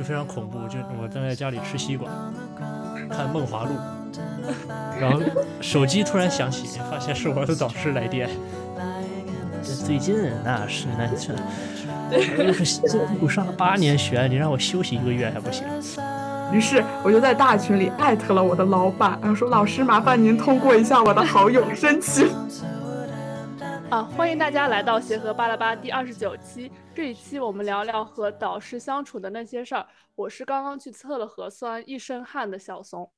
[0.00, 0.66] 就非常恐怖。
[0.66, 2.08] 就我正在家里吃西瓜，
[3.10, 3.72] 看《梦华录》，
[4.98, 5.20] 然后
[5.60, 8.26] 手机突然响起，发现是我的导师来电。
[9.62, 11.34] 这最近那是那这，
[12.42, 15.66] 又是辛苦上了八年学，你让我休息一个月还不行？
[16.50, 22.26] 于是我就在大群里艾特了我的老板，然后说：“老师，麻烦您通过一下我的好友申请。”
[23.90, 26.70] 啊，欢迎大家来到协和巴拉巴第二十九期。
[26.94, 29.84] 这一期我们聊聊和导师相处的那些事儿。
[30.14, 33.10] 我是刚刚去测了核酸，一身汗的小松。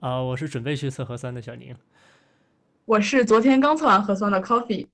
[0.00, 1.76] 啊，我是准备去测核酸的小宁。
[2.86, 4.86] 我是昨天刚测完核酸的 Coffee。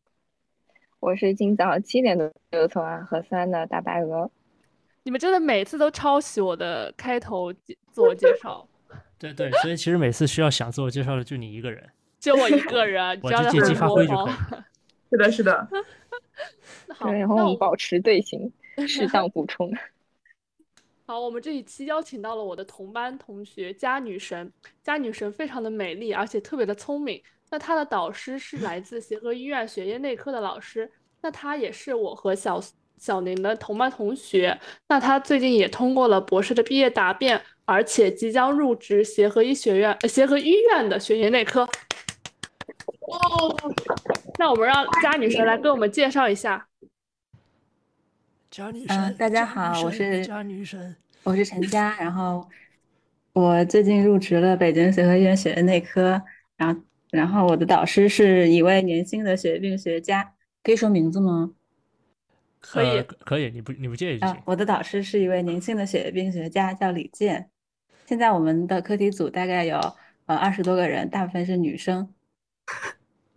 [0.99, 4.29] 我是今早七点多就测完核酸的大白鹅。
[5.05, 7.53] 你们真的每次都抄袭我的开头
[7.93, 8.67] 自我介绍。
[9.21, 14.35] 对对，所以其实每次需要想自我介绍的就你一个人，就我一个人， 我就借机发挥就可以。
[15.13, 15.69] 是的，是的。
[16.87, 18.51] 那 好，然后我们保持队形，
[18.89, 19.71] 适当补充。
[21.05, 24.51] 好，我们这一期邀请到了我的同班同学佳女神，
[24.83, 27.23] 佳女神非常的美丽，而且特别的聪明。
[27.51, 32.59] 那她的导师是来自协和医院血液内科的老师，那她也是我和小
[32.97, 34.59] 小宁的同班同学。
[34.89, 41.69] 那她最近也通过了博士的毕业答辩，而且即将入职协和医学院、呃协和医院的血液内科。
[43.01, 43.57] 哦，
[44.39, 46.69] 那我们让佳女神来跟我们介绍一下。
[48.51, 52.47] 佳女神，大家好，我是佳女神，我是陈佳，然后
[53.33, 56.23] 我最近入职了北京协和医院血液内科，
[56.57, 61.53] 然后然后我的导师是一位年轻的血液病学家，可以说名字吗？
[62.61, 64.43] 可以，可以，你不你不介意就行。
[64.45, 67.49] 我的导师是一位年轻的血液病学家，叫李健。
[68.07, 69.79] 现在我们的课题组大概有
[70.27, 72.13] 呃二十多个人，大部分是女生。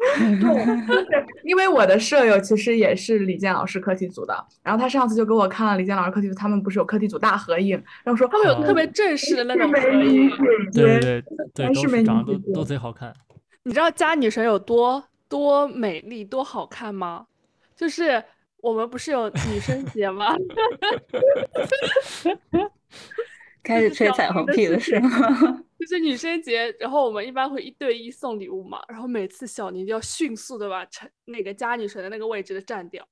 [0.40, 7.72] 对， 因为我的舍友其实也是李健老师课题组的，然后他上次就给我看了李健老师课题组，他们不是有课题组大合影，
[8.04, 10.30] 然后说他们有特别正式的那种合影，
[10.74, 13.14] 对对对，都是长得都都贼好看。
[13.64, 17.26] 你知道佳女神有多多美丽、多好看吗？
[17.76, 18.24] 就是
[18.62, 20.36] 我们不是有女生节吗？
[23.66, 25.10] 开始吹彩虹屁了是吗？
[25.78, 33.06] 就是女生节，然后我们一般会一对一送礼物嘛，然后每次小宁就要迅速的把成那个加女神的那个位置的占掉。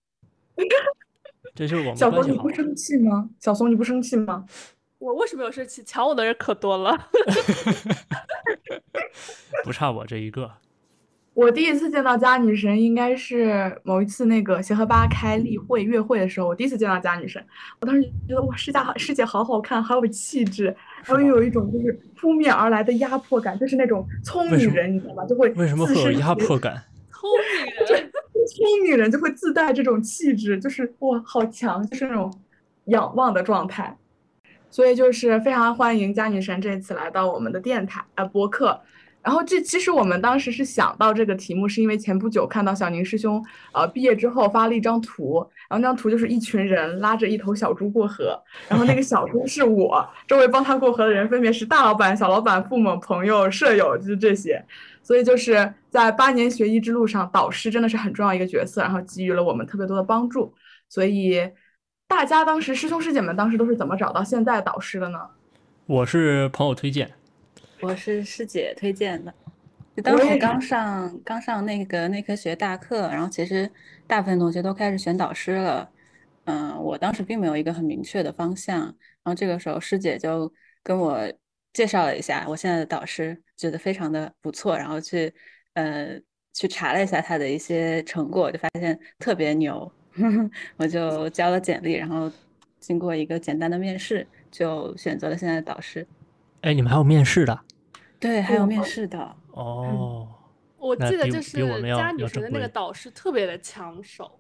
[1.56, 3.30] 这是我们小松，你不生气吗？
[3.40, 4.46] 小松，你不生气吗？
[5.00, 5.84] 我为什么有生气？
[5.84, 7.10] 抢我的人可多了，
[9.66, 10.50] 不差我这一个。
[11.34, 17.44] 我第一次见到佳女神，应该是某一次那个协和吧开例会月会的时候，我第一次见到佳女神。
[17.82, 20.66] 我当时觉得哇，师家好，师姐好好看，好有气质，
[21.06, 25.26] 然后又有一种就是扑面而来的压迫感，就是那种聪明人，你知道吧？
[25.26, 26.84] 就会为什么会有压迫感？
[27.12, 27.30] 聪
[27.66, 28.12] 明人，
[28.56, 32.32] 聪明人就会自带这种气质，就是哇，好强，就是那种
[32.86, 33.98] 仰望的状态。
[34.70, 38.80] 所以就是非常欢迎佳女神这次来到我们的电台呃播客。
[39.24, 45.40] 然后这其实我们当时是想到这个题目，是因为前不久看到小宁师兄，呃，毕业之后发了一张图，
[45.70, 54.62] 然后那张图就是一群人拉着一头小猪过河，然后那个小猪是我，周围帮他过河的人分别是大老板、小老板、父母、朋友、舍友，就是这些，
[55.02, 60.54] 所以就是在八年学医之路上，导师真的是很重要一个角色，然后给予了我们特别多的帮助。
[60.90, 61.50] 所以
[62.10, 65.20] 大家当时师兄师姐们当时都是怎么找到现在导师的呢？
[65.86, 67.14] 我是朋友推荐。
[67.84, 69.34] 我是师姐推荐的，
[69.94, 73.70] 就当时刚上刚上那个内科学大课，然后其实
[74.08, 75.90] 大部分同学都开始选导师了，
[76.46, 80.52] 嗯，我当时并没有一个很明确的方向，然后这个时候师姐就
[80.82, 81.20] 跟我
[81.74, 85.34] 介绍了一下我现在的导师，觉得非常的不错，然后去
[85.74, 86.18] 呃
[86.54, 89.92] 去查了一下他的一些成果，就发现特别牛，
[90.78, 92.32] 我就交了简历，然后
[92.80, 96.08] 经过一个简单的面试，就选择了现在的导师。
[96.62, 97.60] 哎，你们还有面试的？
[98.24, 100.30] 对，还有面试的哦。
[100.78, 101.58] 我记得就是
[101.96, 104.40] 家女神的那个导师特别的抢手，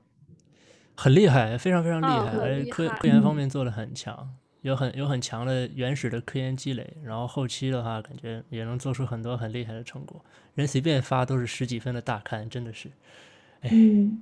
[0.96, 4.30] 很厉害，非常非常厉害，而且科科研方面做的很强，
[4.62, 10.24] 有很有很强的原始的科研积累，然后后期的话感觉也能做出很多很厉害的成果。
[10.56, 12.90] 人随便发都是十几分的大刊，真的是。
[13.63, 14.22] 嗯，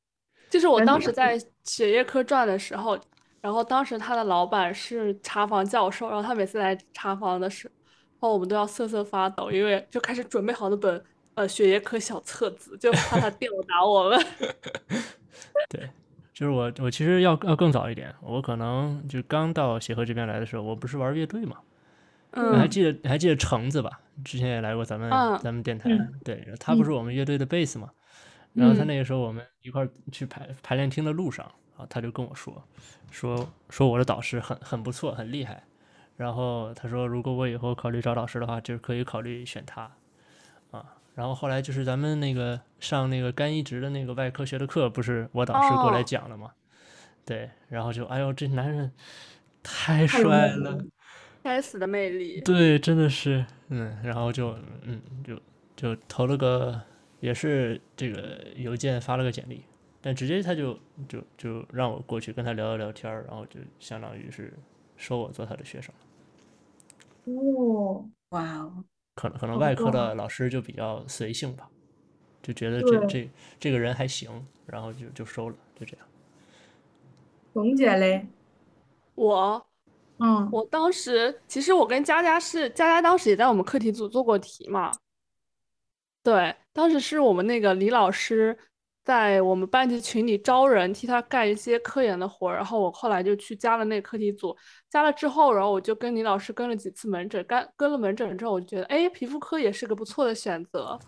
[0.48, 2.98] 就是我当时在血液科转的时候，
[3.40, 7.70] 然后当时他的老板是查房教授，然后他每次来查房的时。
[8.20, 11.04] 然后我们都要瑟瑟发抖，因为就开始准备好那本
[11.34, 14.26] 呃血液科小册子，就怕他吊打我们。
[15.70, 15.88] 对，
[16.34, 21.58] 就是我，我其实要要更早一点，我可能就刚到协和这边来的时候，我不是玩乐队嘛，
[22.32, 24.00] 嗯，还记得你还记得橙子吧？
[24.24, 25.08] 之前也来过咱们
[25.40, 25.88] 咱们电台，
[26.24, 27.88] 对他不是我们乐队的贝斯嘛？
[28.52, 32.60] 然后他那个时候我们一块去排排练厅的路上，啊他就跟我说，
[33.12, 35.62] 说说我的导师很很不错，很厉害。
[36.18, 39.90] 然后他说，如果我以后考虑找老师的话，就是可以考虑选他，
[40.72, 40.84] 啊。
[41.14, 46.50] 然后后来就是咱们那个上那个肝移植的那个外科学的课，不是我导师过来讲了吗？
[47.24, 48.90] 对，然后就哎呦，这男人
[49.62, 50.76] 太帅了，
[51.44, 52.40] 该死的魅力。
[52.40, 55.40] 对，真的是，嗯，然后就嗯就
[55.76, 56.80] 就投了个，
[57.20, 59.62] 也是这个邮件发了个简历，
[60.00, 60.76] 但直接他就
[61.08, 64.52] 就就让我过去跟他聊一聊天儿，然后就相当于是
[64.96, 65.94] 收我做他的学生。
[67.36, 68.84] 哦，哇哦，
[69.14, 71.68] 可能可能外科的老师就比较随性吧，
[72.42, 76.06] 就觉得这这这个人还行，然后就就收了，就这样。
[77.52, 78.26] 蓉姐嘞，
[79.14, 79.64] 我？
[80.20, 84.90] 嗯，我当时其实我跟佳佳是佳佳当时也在我们课题组做过题嘛，
[86.24, 88.58] 对，当时是我们那个李老师
[89.08, 94.54] 在我们班级群里招人，替他干一些科研的活，然后我后来就去加了那个课题组，
[94.90, 100.98] 加了之后，然后我就跟李老师跟了几次门诊，干跟了门诊之后，我就觉得哎，皮肤科也是个不错的选择，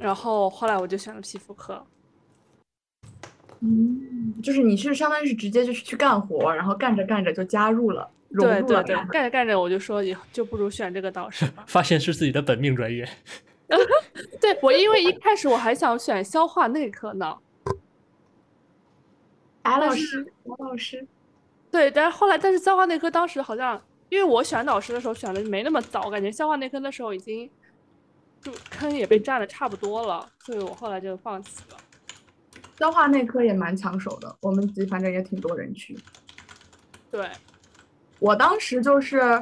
[0.00, 1.86] 然后后来我就选了皮肤科。
[3.60, 11.62] 嗯，就是你是相当于是直接就是去干活，然后干着干着就加入了，融对对对，干着干着我就说也就不如选这个导师吧。
[11.68, 13.08] 发现是自己的本命专业，
[14.42, 17.38] 对我，因为一开始我还想选消化内科呢，
[19.62, 21.06] 白老师，白老师，
[21.70, 27.48] 对，但是后来，但是消化内科当时好像，因为我选导师的时候选的没那么早，感觉消化内科那时候已经
[28.40, 31.76] 就坑也被占的差不多了，所以我后来就放弃了。
[32.76, 35.96] 消化内科也蛮抢手的，我们级反正也挺多人去。
[37.12, 37.30] 对，
[38.18, 39.40] 我当时就是，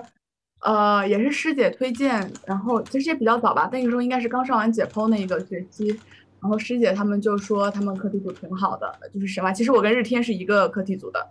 [0.60, 5.88] 呃，也是师姐推荐，然后其实也比较早吧，那个时候应该是刚上完解剖那一个学期，
[6.40, 9.50] 然后师姐他们就说他们课题组挺好的，就是什么。
[9.52, 11.26] 其实我跟日天是一个课题组的，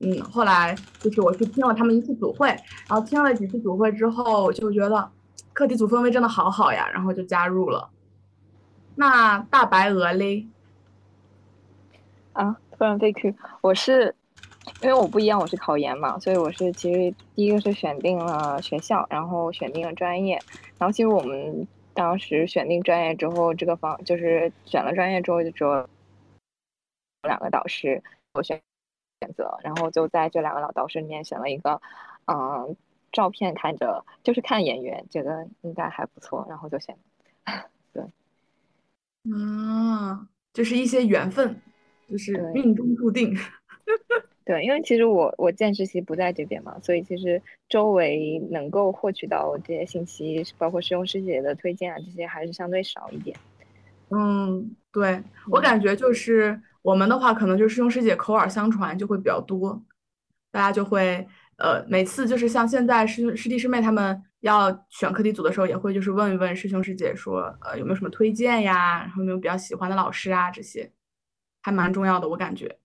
[0.00, 2.48] 嗯，后来就是我去听了他们一次组会，
[2.88, 5.10] 然后听了几次组会之后，就觉得
[5.54, 7.88] 课题组氛围真的好好呀，然后就加入了。
[8.96, 10.46] 那大白鹅嘞？
[12.34, 14.14] 啊，突然被 Q，我是
[14.82, 20.38] 因为我不一样，我是考研嘛，所以我是其实第一个是选定了学校，然后选定了专业，
[20.78, 25.88] 然后其实我们当时选定专业之后，这个方就是选了专业之后就只有
[27.22, 28.02] 两个导师
[28.34, 28.60] 我选
[29.20, 31.80] 选择，然后就在这两个老导师里面选了一个，
[32.26, 32.76] 嗯，
[33.12, 36.96] 照片看着就是看眼缘，觉得应该还不错，然后就选。
[37.92, 38.02] 对
[39.24, 41.60] 嗯，就是一些缘分，
[42.10, 43.34] 就是命中注定。
[44.44, 53.34] 对，因为其实我我见实习不在这边嘛，所以其实周围能够获取到这些信息，包括师兄师姐的推荐啊，这些还是相对少一点。
[54.10, 59.82] 嗯，对，我感觉就是我们的话，可能就是师兄师姐口耳相传就会比较多，
[60.52, 61.26] 大家就会
[61.56, 70.92] 呃，每次就是像现在师兄师弟师妹他们要选课题组的时候，也会就是问一问师兄师姐说，呃，有没有什么推荐呀，然后有没有比较喜欢的老师啊，这些
[71.62, 72.83] 还蛮重要的，我感觉嗯，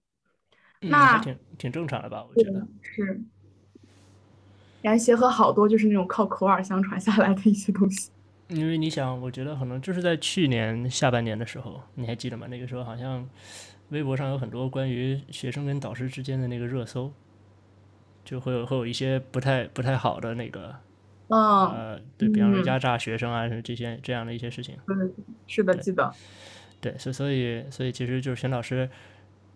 [0.81, 2.25] 那还挺挺正常的吧？
[2.27, 2.65] 我觉得。
[2.81, 3.21] 是。
[4.81, 8.11] 感觉协和好多就是那种靠口耳相传下来的一些东西。
[8.47, 12.47] 因为你想，我觉得可能就是在去年下半年的时候，你还记得吗？
[12.47, 13.27] 那个时候好像
[13.89, 17.11] 微博上有很多关于学生跟导师之间的那个热搜，
[18.23, 20.73] 就会有会有一些不太不太好的那个
[21.27, 24.77] 嗯，呃，对比方说嗯压榨学生啊，是这些这样的一些事情。
[24.87, 25.13] 嗯，
[25.45, 26.11] 是的，记得。
[26.81, 28.89] 对，所所以所以其实就是选导师，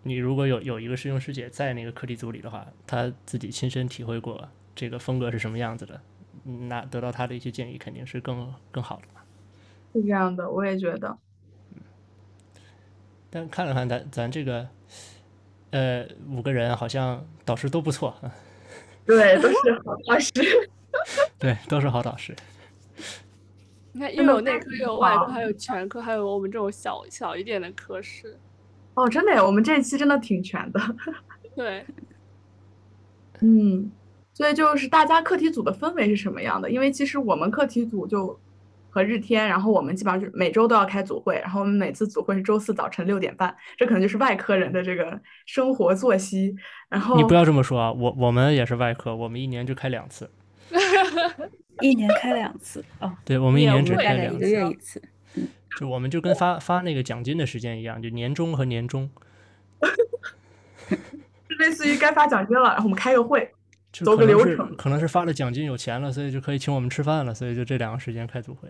[0.04, 6.00] 你如果有有一个师兄师姐在那个课题组里的话，他自己亲身体会过这个风格是什么样子的，
[6.44, 9.22] 嗯那得到他的一些建议肯定是更更好的嘛。
[9.94, 11.16] 是这样的，我也觉得。
[13.30, 14.68] 但看了看咱咱这个，
[15.70, 18.14] 呃，五个人好像导师都不错，
[19.06, 20.30] 对，都是好导师。
[21.38, 22.36] 对，都是好导师。
[23.92, 28.38] 你看，又有内科，又有外科，还有全科，还有我们这种小小一点的科室。
[28.94, 30.80] 哦，真的呀，我们这一期真的挺全的。
[31.54, 31.84] 对，
[33.40, 33.90] 嗯，
[34.32, 36.70] 所以就是大家课题组的氛围是什么样的？
[36.70, 38.38] 因为其实我们课题组就
[38.90, 46.54] 和日天，然后我们基本上就是每周都要开组会，然后我们每次组会是周四早晨六点半，这可能就是外科人的这个生活作息。
[46.88, 50.30] 然后你不要这么说啊，我我们也是外科，我们一年就开两次，
[51.82, 55.02] 一年开两次哦，对我们一年只开两次，一个月一次。
[55.78, 59.10] 就我们就跟发发那个奖金的时间一样，就年终和年终，
[60.88, 63.50] 就类似于该发奖金了，然后我们开个会。
[63.92, 68.68] 走个流程可能是发了奖金有钱了，所以就可以请我们吃饭了，所以就这两个时间开组会。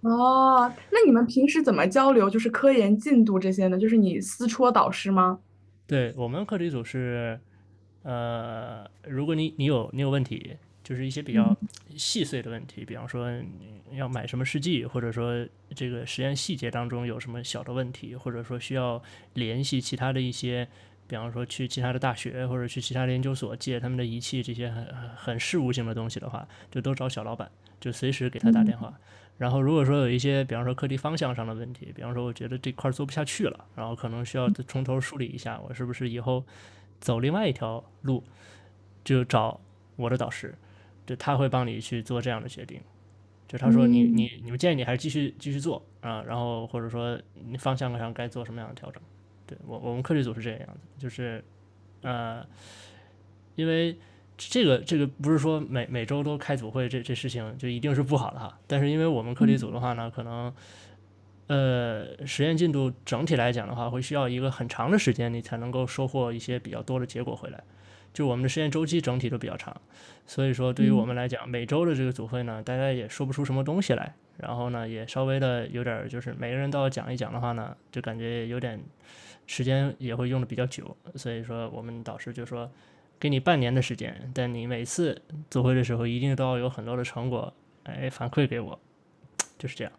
[0.00, 2.30] 哦，那你们平时怎么交流？
[2.30, 3.78] 就是科研进度这些呢？
[3.78, 5.40] 就是你私戳导师吗？
[5.86, 7.38] 对我们课题组是，
[8.02, 11.56] 呃，如果你你有你有问题，就是一些比较
[11.96, 13.30] 细碎的问题，比方说
[13.92, 19.02] 要买什么试剂，或者说这个实验细节当中有什么小的问题，或者说需要
[19.34, 20.66] 联系其他的一些，
[21.06, 28.92] 比方说去其他的大学或者去其他的研究所借他们的仪器，这些很很很事务性的东西的话，就都找小老板，就随时给他打电话。
[29.38, 36.44] 然后如果说有一些，比方说课题方向上的问题，比方说我觉得这块儿做不下去了，然后可能需要从头梳理一下，我是不是以后
[37.00, 38.22] 走另外一条路，
[39.02, 39.58] 就找
[39.96, 40.54] 我的导师，
[41.12, 42.80] 就他会帮你去做这样的决定。
[43.46, 49.02] 就他说你你你们建议你还是继续继续做啊，然后或者说你方向上该做什么样的调整。
[49.46, 51.44] 对我我们课题组是这个样子，就是
[52.00, 52.46] 呃，
[53.56, 53.96] 因为。
[54.38, 58.58] 这个这个不是说每每周都开组会，这这事情就一定是不好的哈。
[58.66, 60.52] 但是因为我们课题组的话呢，可能
[61.46, 67.62] 呃实验进度整体来讲的话，会需要一个很长的时间，你才能够收获一些比较多的结果回来。
[68.12, 69.80] 就我们的实验周期整体都比较长，
[70.26, 74.14] 所以说对于我们来讲，每周的这个组会呢，大家也说不出什么东西来。
[74.38, 78.80] 然后呢，也稍微的有点就是每个人都要讲一讲的话呢，就感觉有点
[79.46, 80.96] 时间也会用的比较久。
[81.14, 82.70] 所以说我们导师就说。
[83.20, 87.54] 给你半年的时间，但你每次组会的时候一定都要有很多的成果，
[87.84, 88.76] 哎，反馈给我，
[89.56, 89.92] 就是这样。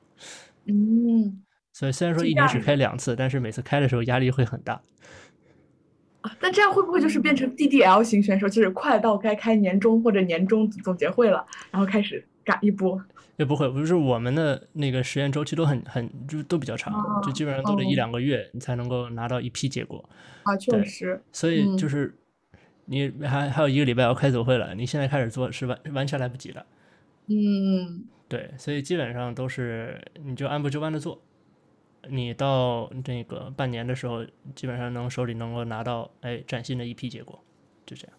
[0.65, 1.41] 嗯，
[1.71, 4.81] 所以虽然说一年只开两次，但是每次开的时候压力会很大。
[6.23, 12.99] 啊，但这样会不会就是变成 DDL 型选手，就是快到该开年终或者年终总结会了，然后开始赶一波？
[13.37, 20.03] 也不会，不是我们的那个实验周期都很很就都比较长，就基本上都得一两个月你才能够拿到一批结果。
[20.43, 21.21] 啊，确实。
[21.31, 22.15] 所以就是。
[22.85, 26.65] 你还还有一个礼拜要开组会了，你现在开始做是完完全来不及的。
[27.27, 31.21] 嗯，对，所以基本上都是你就按部就班的做，
[32.09, 37.39] 你到那个半年的时候，基本上能手里能够拿到哎崭新的一批结果，
[37.85, 38.17] 就这样。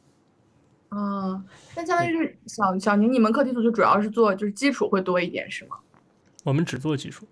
[0.88, 1.44] 啊，
[1.76, 5.76] 那相当于是小小宁，你们课题组就主要是做就是基础会多一点是吗？
[6.44, 7.26] 我们只做基础。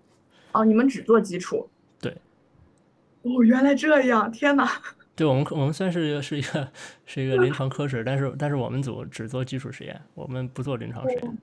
[0.51, 1.69] 哦，你们只做基础。
[1.99, 2.11] 对。
[3.21, 4.69] 哦，原来这样，天哪！
[5.15, 6.67] 对我们，我们算是一个是一个
[7.05, 11.37] 是一个临床科室，但是但是我们组只做基础实验，我们不做临床实验。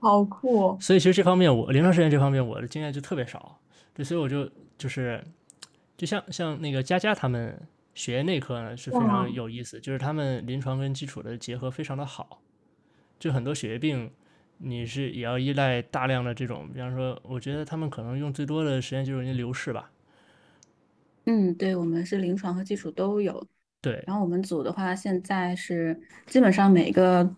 [0.00, 0.76] 好酷！
[0.80, 3.58] 所以其实这方面我临床实验这方面我的经验就特别少，
[3.96, 5.24] 对，所以我就就是
[5.96, 7.58] 就像像那个佳佳他们
[7.94, 12.42] 血液内科呢是非常有意思，就是他们临床跟基础的结合非常的好，
[13.18, 14.10] 就很多血液病
[14.58, 19.90] 你是也要依赖大量的这种，比方说我觉得他们可能用最多的时间就是人家流逝吧。
[21.24, 23.46] 嗯，对，我们是临床和基础都有。
[23.80, 27.28] 对，然后我们组的话，现在是基本上每个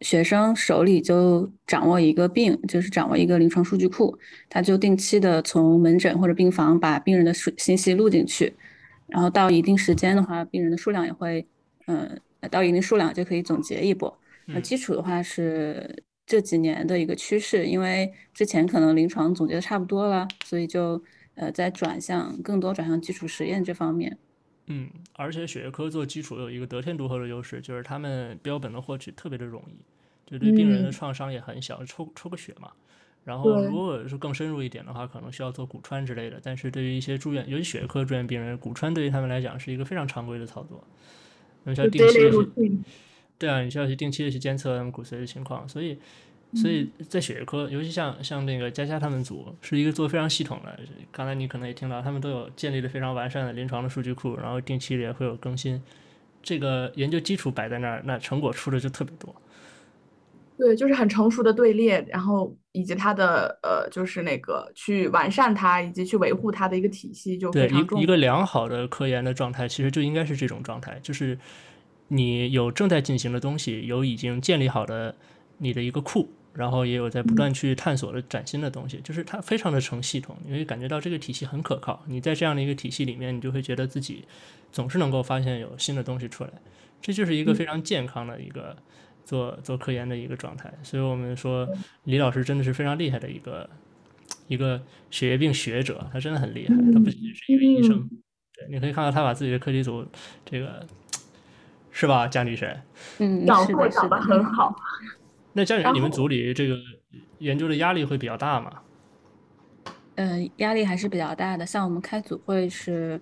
[0.00, 8.52] 学生手里就掌握一个病，就是掌握一个临床数据库，他就定期的从门诊或者病房把病人的数信息录进去，
[9.06, 11.46] 然后到一定时间的话，病人的数量也会，
[11.86, 12.20] 嗯，
[12.50, 14.16] 到一定数量就可以总结一波。
[14.46, 21.02] 那基础的话是这几年的一个趋势，因为之前可能临床总结的差不多了，所以就。
[21.36, 24.16] 呃，在转向更多转向基础实验这方面，
[24.66, 29.74] 嗯，而且血液科做基础有一个得天独厚的优势，就是他们标本的获取特别的容易，
[30.30, 32.70] 就对病人的创伤也很小，抽抽个血嘛。
[33.24, 36.40] 然后如果是更深入一点的话，可能需要做骨穿之类的。
[36.42, 40.82] 但是对于一些住院，尤其血液科住院病人，骨穿对于他们来讲是一个非常常规的操作，
[41.64, 42.78] 你需要定期的去，
[43.38, 45.98] 对啊，你需要去定期的去监测他们骨髓的情况，所以。
[46.54, 50.78] 所以在血液科，尤其像像那个佳佳他们组，是一个做非常系统的。
[51.10, 55.82] 刚才你可能也听到，他们都有建立了非常完善的临床的数据库，然后定期也会有更新。
[56.42, 59.34] 这个研究基础摆在那儿，那成果出的就特别多。
[60.56, 68.00] 对，就是很成熟的队列，然后以及它的呃，就是那个去完善它，以及去维护它的一个体系，就非常重。
[68.00, 71.36] 一个良好的科研的状态，其实就应该是这种状态，就是
[72.06, 75.12] 你有正在进行的东西，有已经建立好的
[75.58, 76.28] 你的一个库。
[76.54, 82.02] 然后也有在不断去探索的崭新的东西，就是它非常的成系统，你会感觉到这个体系很可靠。
[82.06, 84.24] 你在这样的一个体系里面，你就会觉得自己
[84.70, 86.50] 总是能够发现有新的东西出来，
[87.02, 88.76] 这就是一个非常健康的一个
[89.24, 90.72] 做做科研的一个状态。
[90.84, 91.68] 所以我们说
[92.04, 93.68] 李老师真的是非常厉害的一个
[94.46, 94.80] 一个
[95.10, 98.08] 血液病学者，他真的很厉害，他不仅仅是一个医生。
[98.56, 100.06] 对，你可以看到他把自己的课题组
[100.44, 100.86] 这个
[101.90, 102.80] 是吧，江女神？
[103.18, 104.72] 嗯，掌握掌的很好。
[105.56, 106.76] 那这样，你们组里这个
[107.38, 108.82] 研究的压力会比较大吗？
[110.16, 111.64] 嗯，压力还是比较大的。
[111.64, 113.20] 像我们开组会是，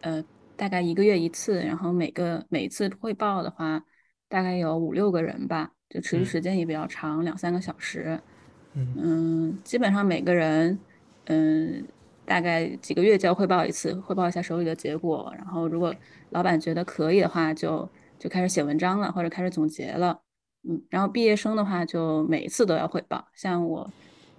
[0.00, 0.24] 呃，
[0.56, 3.82] 大概一个月一次，然后每个每次汇报的话，
[4.28, 8.18] 大概有五六个人吧，就持续时间也比较长，两三个小时。
[8.72, 10.78] 嗯嗯，基本上每个人，
[11.26, 11.86] 嗯，
[12.24, 15.32] 大概几个月就要汇报一次，汇报一下手里的结果。
[15.36, 15.94] 然后如果
[16.30, 17.88] 老板觉得可以的话，就
[18.18, 20.20] 就开始写文章了，或者开始总结了。
[20.66, 23.26] 嗯，然后毕业生的话，就每一次都要汇报。
[23.34, 23.90] 像我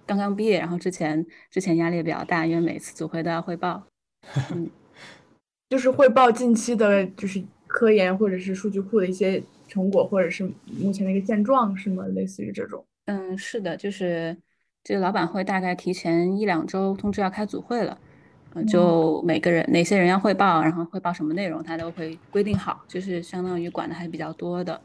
[0.04, 3.82] 刚刚毕业，然后之前之前压力也比较大，因为每次组会都要汇报。
[4.52, 4.68] 嗯，
[5.70, 10.42] 就是汇报近期的，就是科研或者是数据库的一些成果，或者是
[10.80, 12.04] 目前的一个现状，是吗？
[12.08, 12.84] 类似于这种。
[13.06, 14.36] 嗯，是的，就是
[14.82, 17.96] 这个老板会大概提前一两周通知要开组会了，
[18.54, 24.80] 嗯，就每个人哪些人要汇报，然后汇报什么内容，他都会规定好，就是相当于管的还比较多的。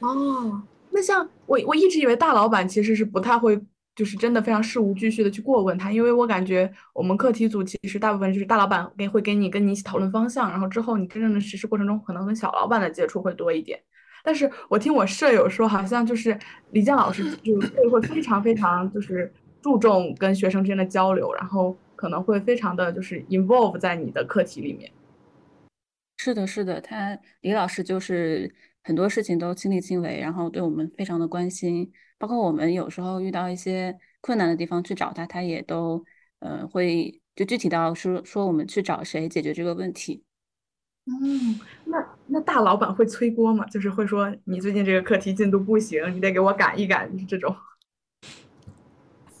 [0.00, 3.60] 哦，那像我我一直以为大老板其实是不太会，
[3.94, 13.80] 就是真的非常事无巨细的去过问他，因为我感觉我们课题组其实大部分就是大老板给会给你跟你一起讨论方向，然后之后你真正的实施过程中可能跟小老板的接触会多一点。
[14.22, 16.36] 但是我听我舍友说，好像就是
[16.72, 24.90] 李健老师就会会非常非常就是注重跟学生之间的交流，然后可能会非常的就是 involve 在你的课题里面。
[26.18, 28.52] 是的，是的，他李老师就是
[28.86, 36.04] 很多事情都亲力亲为，然后对我们非常的关心，包括我们有时候遇到一些困难的地方去找他，他也都
[36.38, 40.22] 呃会就具体到说说我们去找谁解决这个问题。
[41.06, 43.66] 嗯，那那大老板会催锅吗？
[43.66, 47.56] 就是会说你最近这个课题进度不行，你得给我赶一赶，这种。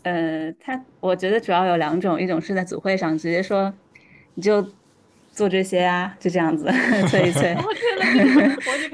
[0.02, 3.72] 呃，他我觉得主要有两种，一种是在组会上直接说，
[4.34, 4.66] 你就
[5.36, 6.64] 做这些啊，就这样子
[7.08, 7.54] 催一催。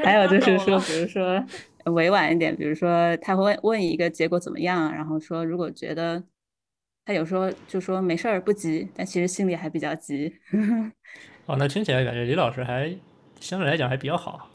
[0.05, 1.43] 还有就是说，比如说
[1.87, 6.23] 委婉一点，比如说他会问问一个结果怎么样，然后说如果觉得
[7.05, 10.35] 他有时候就说没事儿不急，但其实心里还比较急。
[11.47, 12.93] 哦，那听起来感觉李老师还
[13.41, 14.51] 相对来讲还比较好，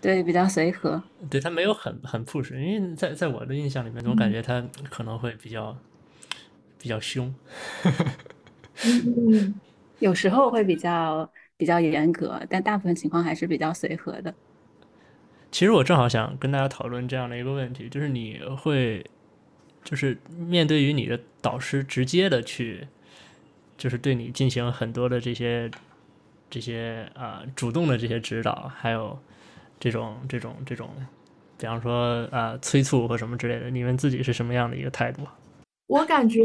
[0.00, 5.76] 对，比较随和，对他没有很很 push，因为在在我的印象里面，总感觉他可能会比较
[6.78, 7.34] 比较凶，
[10.00, 14.34] 有时候会比较比较严格，但大部分情况还是比较随和的。
[15.52, 19.04] 其实我正好想跟大家讨论这样的一个问题，就是你会
[19.84, 22.88] 就是面对于你的导师直接的去，
[23.78, 25.70] 就是对你进行很多的这些。
[26.52, 29.16] 这些啊，主动的这些指导，还有
[29.78, 30.90] 这种这种这种，
[31.56, 35.22] 比方说啊，催促或什么之类的，你们自己是什么样的一个态度？
[35.86, 36.40] 我感觉，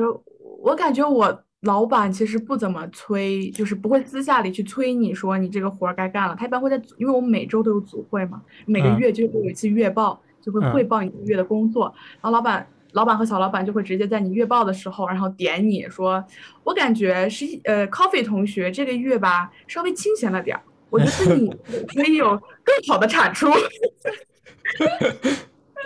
[0.62, 6.36] 我感觉我老板其实不怎么催，就是不会私下里去催你说你这个活儿该干了。
[6.38, 12.68] 他一般会在，因为我们每周都有组会嘛，每个月就会有一次月报，就会汇报你一个月的工作，然后老板。
[12.92, 16.24] 老板和小老板就会直接在你月报的时候，然后点你说，
[16.64, 21.50] 我感觉是呃，Coffee 同学这个月吧稍微清闲了点儿，我觉得你
[21.94, 22.30] 可以有
[22.64, 23.48] 更好的产出。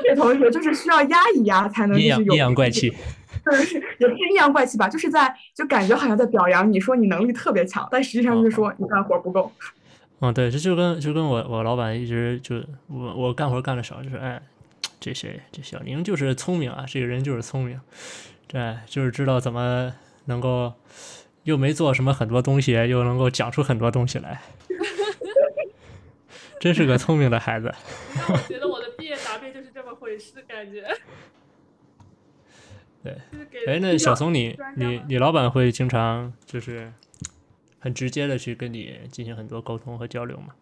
[0.03, 2.93] 这同学就是需要压一压才能就是有阴阳怪气，
[3.57, 9.51] 是也不是阴阳怪气吧，就是在就感觉好像在表扬你说你能力特别强，但实际上就是说你干活不够。
[10.21, 12.57] 嗯，对，这就跟就跟我我老板一直就
[12.87, 14.41] 我我干活干的少，就是哎。
[15.01, 15.39] 这谁？
[15.49, 16.83] 这小宁就是聪明啊！
[16.85, 17.79] 这个人就是聪明，
[18.49, 19.93] 对，就是知道怎么
[20.25, 20.73] 能够
[21.43, 24.41] 又没做什么很多东西，又能够讲出很多东西来，
[26.59, 27.73] 真是个聪明的孩子。
[28.27, 30.85] 我觉得我的毕业答辩就是这么回事，感觉。
[33.03, 33.17] 对，
[33.65, 36.91] 哎，那小松，你你你老板会经常就是
[37.79, 40.55] 很直接的去跟你进行很多沟通和交流吗？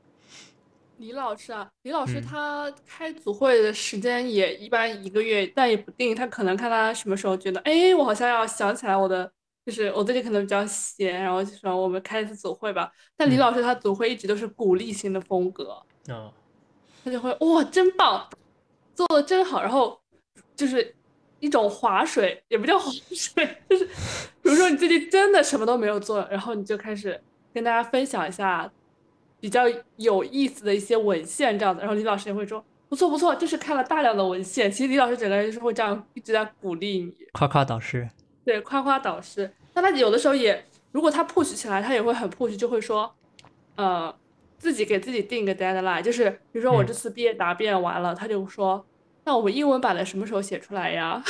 [0.97, 9.31] 李老师啊，李老师他开组会的时间也一般一个月，但也不定，他可能看他什么时候觉得，哎，我好像要想起来我的，
[9.63, 12.91] 就是我最近可能比较闲，然后就说我们开一次组会吧。
[13.15, 16.33] 但李老师他组会一直都是鼓励型的风格，啊，
[17.03, 18.27] 他就会哇，真棒，
[18.95, 20.01] 做的真好，然后
[20.55, 20.95] 就是
[21.39, 27.19] 一种划水，也不叫划水， 就是比如说你最近真的什么都没有做，然后你就开始
[27.53, 28.71] 跟大家分享一下。
[29.39, 29.65] 比较
[29.97, 34.69] 有意思的一些文献这样的，然后李老师也会说不错不错，就是看了大量的文献。
[34.69, 38.09] 其实李老师整个人就是会这样一直在鼓励你，夸夸导师。
[38.43, 39.53] 对，夸夸导师。
[39.75, 43.13] 那他有的时候也，如果他 push 起来，他也会很 push，就会说，
[43.75, 44.13] 呃，
[44.57, 48.83] 自己给自己定一个 deadline，就是比如说我这次毕业答辩完了，他就说，
[49.27, 51.21] 那我们英文版的什么时候写出来呀？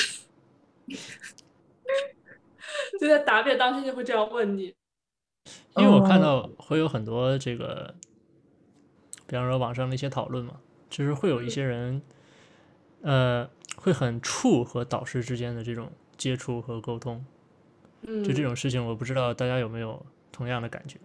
[2.99, 4.75] 就在答辩当天就会这样问你。
[5.75, 7.95] 因为我看到会有很多这个，
[9.25, 10.59] 比方说网上的一些讨论嘛，
[10.91, 11.99] 就是会有一些人，
[13.01, 17.25] 呃，会很怵和导师之间的这种接触和沟通，
[18.01, 20.99] 嗯，就这种事情，我不知道大家有没有同样的感觉。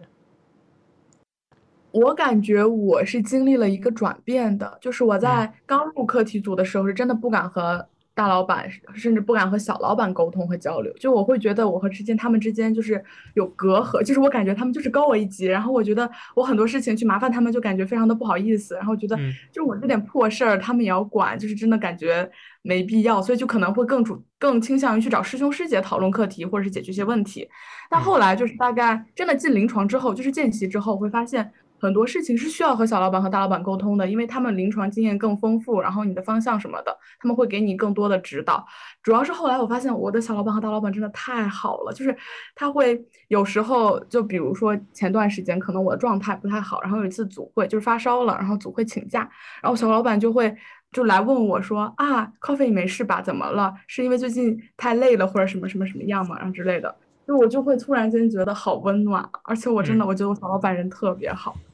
[1.93, 10.91] 我感觉我是经历了一个转变的，就是我在刚入课题组的时候，是真的不敢和大老板，甚至不敢和小老板沟通和交流。
[10.93, 13.03] 就我会觉得我和之间他们之间就是
[13.35, 19.15] 有隔阂，就是我感觉他们就是高我一级，然后我觉得我很多事情去麻烦他们，就感觉非常的不好意思，然后觉得
[19.51, 22.27] 就我这点破事儿他们也要管，就是真的感觉
[22.63, 27.47] 没必要，所以就可能会更主更倾向于去找师兄师姐讨论课题或者是解决一些问题。
[27.87, 31.51] 但后来就是大概真的进临床之后，就是见习之后会发现。
[31.83, 38.65] 很多事情是需要和小老板和大老板沟通的，因为他们临床经验更丰富，然后你的方向什么的，他们会给你更多的指导。
[39.01, 42.15] 主要是后来我发现我的小老板和大老板真的太好了，就是
[42.55, 49.29] 他会有时候就比如说前段时间可能我的状态不太好，然后有一次组会就是发烧了，然后组会请假，
[49.61, 50.55] 然后小老板就会
[50.93, 53.21] 就来问我说啊，Coffee 你没事吧？
[53.21, 53.73] 怎么了？
[53.87, 56.37] 是因为最近太累了或者什么什么什么样吗？
[56.37, 56.95] 然后之类的，
[57.27, 61.53] 就我就会突然间觉得好温暖，而且我真的我觉得我小老板人特别好。
[61.57, 61.72] 嗯，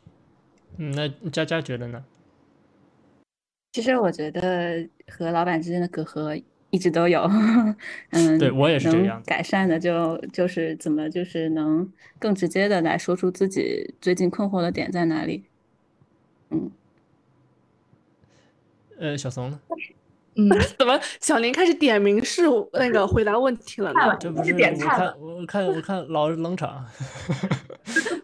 [0.81, 2.03] 那佳佳觉得呢？
[3.73, 7.21] 其实我觉得和老板之间的隔阂一直都有，
[8.11, 9.21] 嗯，对我也是这样。
[9.25, 15.43] 改善的就就是怎么就是能更直接的来说出自己最近困惑的点在哪里。
[16.49, 16.71] 嗯，
[18.97, 19.59] 呃，小松呢？
[20.35, 24.15] 嗯， 怎么小林开始点名是那个回答问题了呢？
[24.19, 26.85] 这不是我看我看我看老冷场。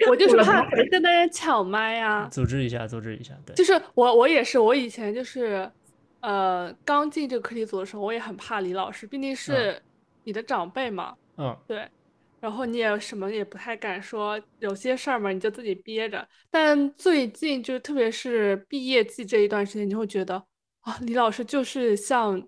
[0.10, 3.56] 我就是怕跟大家抢麦呀，组织一下，组织一下，对。
[3.56, 5.70] 就是我，我也是，我以前就是，
[6.22, 9.82] 呃，刚进这个课题组的时候，我也很怕李老师，毕竟是
[10.24, 11.16] 你的长辈嘛。
[11.38, 11.56] 嗯。
[11.68, 11.88] 对。
[12.40, 16.28] 然后你也什么也不太敢说，有些事儿嘛，你就自己憋着。
[16.52, 20.36] 但最近就特别是毕业季这一段时间，你会觉得
[20.82, 22.42] 啊，李老师就是像，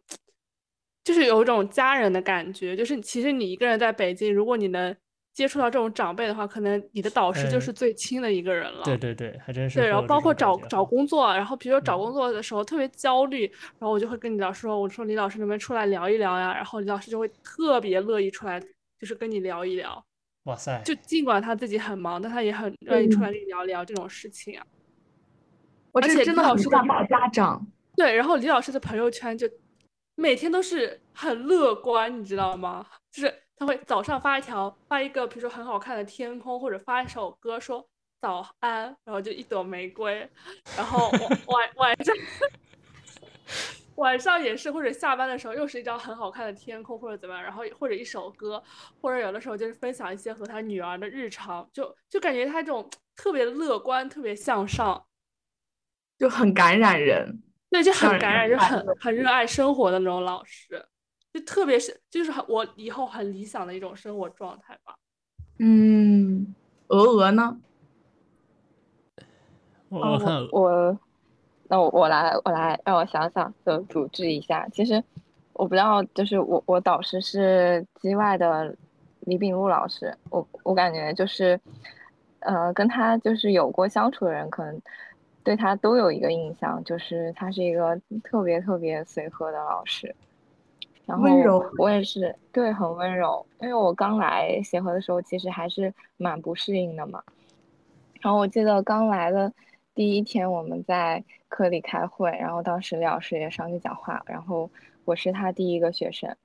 [1.04, 2.76] 就是有一种家人的感觉。
[2.76, 4.96] 就是其实你一个人在北京，如果你能。
[5.38, 8.82] 接触到这种长辈的话，可能你的导师就是最亲的一个人了。
[8.84, 9.78] 对对对，还真是。
[9.78, 13.46] 对，然后包括找找工作，然后比如说找工作的时候特别焦虑，
[13.78, 18.60] 然后我就会跟李老师说：“我说李老师能不能出来聊一聊呀？”然后李老师就会特别乐意出来，
[19.00, 20.04] 就是跟你聊一聊。
[20.46, 20.82] 哇塞！
[20.84, 24.66] 就尽管他自己很忙，但他也很愿意出来跟你聊聊这种事情啊。
[25.94, 27.64] 而且真的老师的老家长。
[27.96, 29.48] 对，然后李老师的朋友圈就
[30.16, 32.84] 每天都是很乐观，你知道吗？
[33.12, 33.32] 就是。
[33.58, 37.84] 他会早上发一条，发一个，比如说很好看的天空，或者发一首歌说
[38.22, 40.30] 早安，然后就一朵玫瑰，
[40.78, 41.10] 然后
[41.48, 42.16] 晚晚上
[43.98, 48.64] 晚上也是，或者下班的时候又是一张很好看的天空，或者怎么样，然后或者一首歌，
[49.02, 55.04] 或者有的时候就是分享一些和他女儿的日常，就就感觉他这种特别乐观、特别向上，
[56.20, 57.42] 就很感染人，
[57.72, 60.88] 对，就很感染，就很很热爱生活的那种老师。
[61.38, 64.96] 就特别是，就是很我以后很理想的一种生活状态吧。
[65.60, 66.56] 嗯，
[66.88, 67.56] 鹅鹅呢？
[69.90, 71.00] 我我我，
[71.68, 74.68] 那我我来我来让我想想，就组织一下。
[74.70, 75.04] 其实
[75.54, 78.76] 我不知道，就是我我导师是机外的
[79.22, 81.60] 李炳禄老师，我我感觉就是，
[82.40, 84.82] 呃，跟他就是有过相处的人，可能
[85.44, 90.16] 对他都有一个印象，就是他是一个特别特别随和的老师。
[91.08, 91.26] 然后
[91.78, 97.24] 我也是对很温柔，因为我刚来协和的时候，其实还是蛮不适应的嘛。
[98.20, 99.54] 然后我记得刚来的
[99.96, 104.70] 第一天，我们在科里开会，然后当时李老师也上去讲话，然后
[105.06, 106.36] 我是他第一个学生，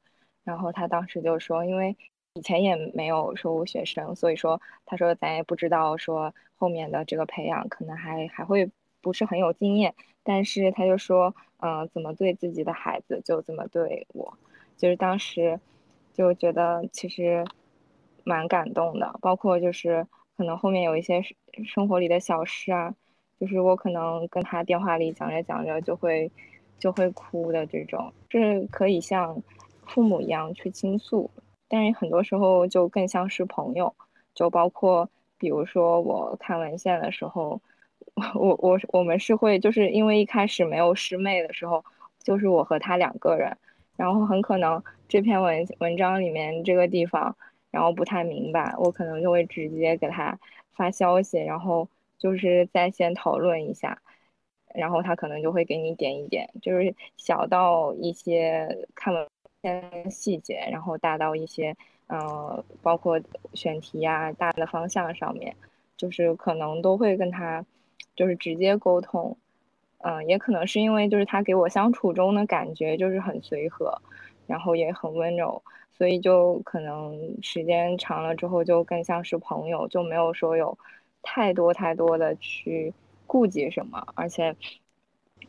[0.44, 1.96] 然后他当时就说，因为
[2.34, 8.70] 以前也没有收过学生，所以说他说咱也不知道说后面的这个培养可能还还会
[9.00, 14.38] 不是很有经验，但是他就说，嗯，怎么对自己的孩子就怎么对我。
[14.82, 15.60] 就是当时
[16.12, 17.44] 就觉得其实
[18.24, 20.04] 蛮感动的，包括就是
[20.36, 21.22] 可能后面有一些
[21.64, 22.92] 生活里的小事啊，
[23.38, 26.28] 就是我可能跟他电话里讲着讲着就会
[26.80, 29.40] 就会哭的这种，就是可以像
[29.86, 31.30] 父母一样去倾诉，
[31.68, 33.94] 但是很多时候就更像是朋友，
[34.34, 37.60] 就包括比如说我看文献的时候，
[38.34, 41.84] 我我我们是会就是因为一开始没有师妹的时候，
[42.24, 43.56] 就是我和他两个人。
[43.96, 47.36] 然后很可能这篇文文章里面这个地方，
[47.70, 50.38] 然后不太明白，我可能就会直接给他
[50.74, 54.00] 发消息，然后就是在线讨论一下，
[54.74, 61.76] 然后他可能就会给你点一点，就是小到一些看文细节，然后大到一些
[62.08, 63.20] 嗯，包括
[63.54, 65.54] 选题啊大的方向上面，
[65.96, 67.64] 就是可能都会跟他
[68.16, 69.36] 就是直接沟通。
[70.02, 73.96] 嗯，也可能是因为就是他给我相处中的感觉就是很随和，
[74.46, 75.62] 然后也很温柔，
[75.92, 80.76] 所以就可能时间长了之后就更像是朋友，就没有说有
[81.22, 82.92] 太多太多的去
[83.26, 84.54] 顾忌什么，而且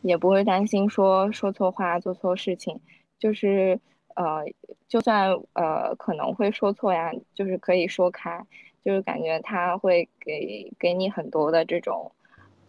[0.01, 2.79] 也不会担心说说错话、做错事情，
[3.17, 3.79] 就是
[4.15, 4.43] 呃，
[4.87, 8.45] 就算呃可能会说错呀，就是可以说开，
[8.85, 12.11] 就是感觉他会给给你很多的这种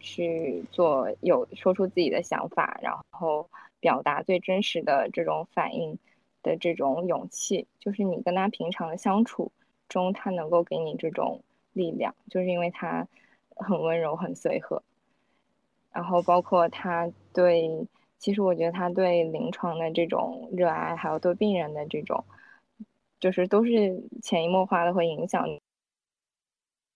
[0.05, 5.97] 去做有说出自己的想法，然后表达最真实的这种反应
[6.43, 9.51] 的这种勇气，就是你跟他平常的相处
[9.89, 11.41] 中，他能够给你这种
[11.73, 13.07] 力量，就是因为他
[13.55, 14.83] 很温柔、很随和，
[15.91, 17.87] 然后包括他对。
[18.17, 22.23] 其实我觉得他对临床的这种热爱，还有对病人的这种，
[23.19, 25.45] 就是都是潜移默化的会影响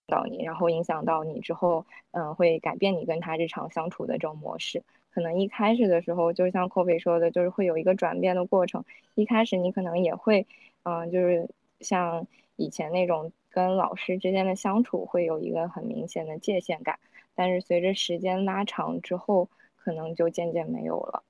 [0.10, 4.84] 到你，然后影响到你之后，嗯，会改变你跟他日常相处的这种模式。
[5.12, 8.84] 可能一开始的时候，就像 Kobe 说的，就是会有一个转变的过程。
[9.16, 10.46] 一开始你可能也会，
[10.84, 17.00] 嗯，就是像以前那种跟老师之间的相处会有一个很明显的界限感，
[17.36, 19.48] 但是随着时间拉长之后。
[19.82, 21.24] 可能就渐渐没有了，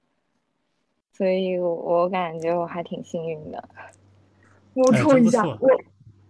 [1.14, 3.70] 所以我感觉我还挺幸运的。
[4.74, 5.70] 补充一下，我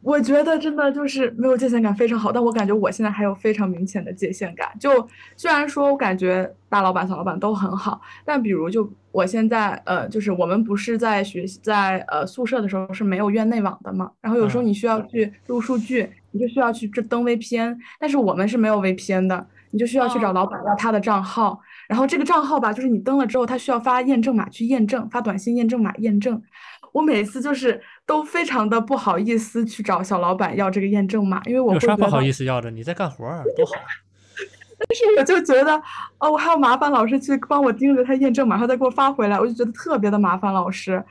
[0.01, 4.69] 我觉得真的就是没有界限感非常好，但我感觉我现在还有非常明显的界限感。
[4.79, 21.59] 就虽然说我感觉大老板、小老板都很好，但比如就我现在呃，就是我们不是在学习在呃宿舍的时候是没有院内网的嘛，然后有时候你需要去录数据，你就需要去这登 VPN，但是我们是没有 VPN 的，你就需要去找老板要他的账号。
[21.89, 26.41] 然后这个账号吧，就是你登了之后，他需要发验证码去验证，发短信验证码验证。
[26.91, 32.71] 我每次就是都非常的不好意思去找小老板要这个验证码，因为我有啥不好意思要的？
[32.71, 33.73] 你在干活儿，多好。
[34.81, 35.79] 但是我就觉得，
[36.17, 41.03] 哦，我还要麻烦老师去帮我盯着他验证码，然后再给我发回来，我就觉得特别的麻烦老师。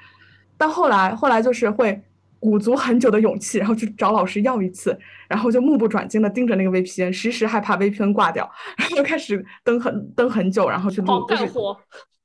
[0.57, 2.03] 但后来，后来就是会。
[2.41, 11.77] 鼓足很久的勇气，然后去找老师要一次，然后就目不转睛的盯着那个 VPN，时时害怕 VPN 挂掉， 然后就开始登很登很久，然后去忙干活，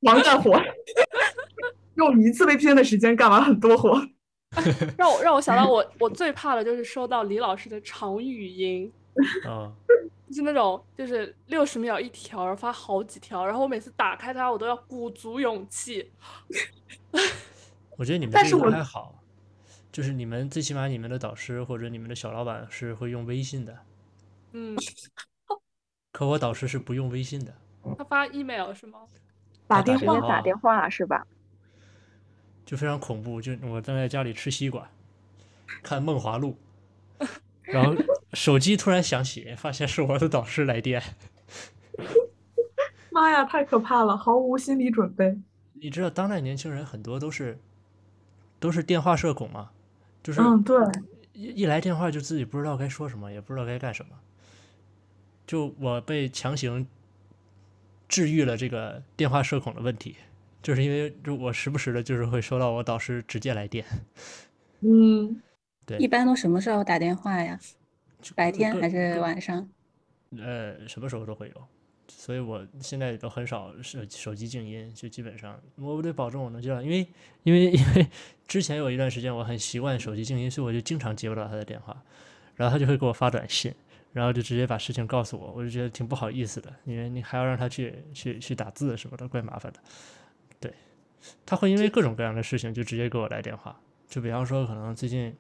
[0.02, 0.62] 忙干活，
[1.96, 4.00] 用一次 VPN 的时间干完很多活。
[4.98, 8.92] 让我让我想到我我最怕的就是收到李老师的长语音，
[9.46, 9.72] 啊，
[10.28, 16.12] 就是那种就是六十秒一条，发好几条，然后我每次打开它，我都要鼓足勇气。
[17.98, 19.20] 我觉得你们这个还好。
[19.92, 23.78] 就是你们最起码你们的导师或者你们的小老板是会用微信的，
[24.54, 24.76] 嗯，
[26.12, 27.54] 可我导师是不用微信的，
[27.96, 29.02] 他发 email 是吗？
[29.68, 31.28] 打电话打电话是吧？
[32.66, 34.90] 就非常恐怖，就我正在家里吃西瓜，
[35.82, 36.58] 看《梦华录》，
[37.64, 37.96] 然后
[38.34, 41.02] 手机突然响起，发现是我的导师来电，
[43.12, 45.38] 妈呀，太可怕了，毫无心理准备。
[45.74, 47.60] 你知道当代年轻人很多都是
[48.60, 49.72] 都是电话社恐吗？
[50.24, 50.78] 就是嗯，对，
[51.34, 54.16] 一一来电话就自己不知道该说什么，也不知道该干什么。
[55.46, 56.88] 就我被强行
[58.08, 60.16] 治愈了这个电话社恐的问题，
[60.64, 63.86] 就是因为就我时不时的，就是会收到我导师直接来电。
[64.82, 65.40] 嗯，
[65.86, 67.60] 对，一般都什么时候打电话呀？
[68.36, 69.70] 白天还是晚上？
[70.38, 71.54] 呃，什么时候都会有。
[72.08, 77.08] 所以我现在都很少手手机静音，就基本上我得保证我能接到，因为
[77.44, 78.08] 因为因为
[78.48, 82.04] 之前有一段时间我很习惯手机静音，所以我就经常接不到他的电话，
[82.56, 83.74] 然后他就会给我发短信，
[84.12, 89.80] 然后就直接把事情告诉我，我就觉得挺不好意思的，因为你还要让他去去去打字什么的，怪麻烦的。
[91.24, 95.36] 对，他会因为各种各样的事情就直接给我来电话，就比方说可能最近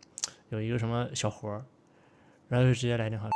[0.49, 1.65] 有一个什么小活儿，
[2.47, 3.29] 然后就直接来电话。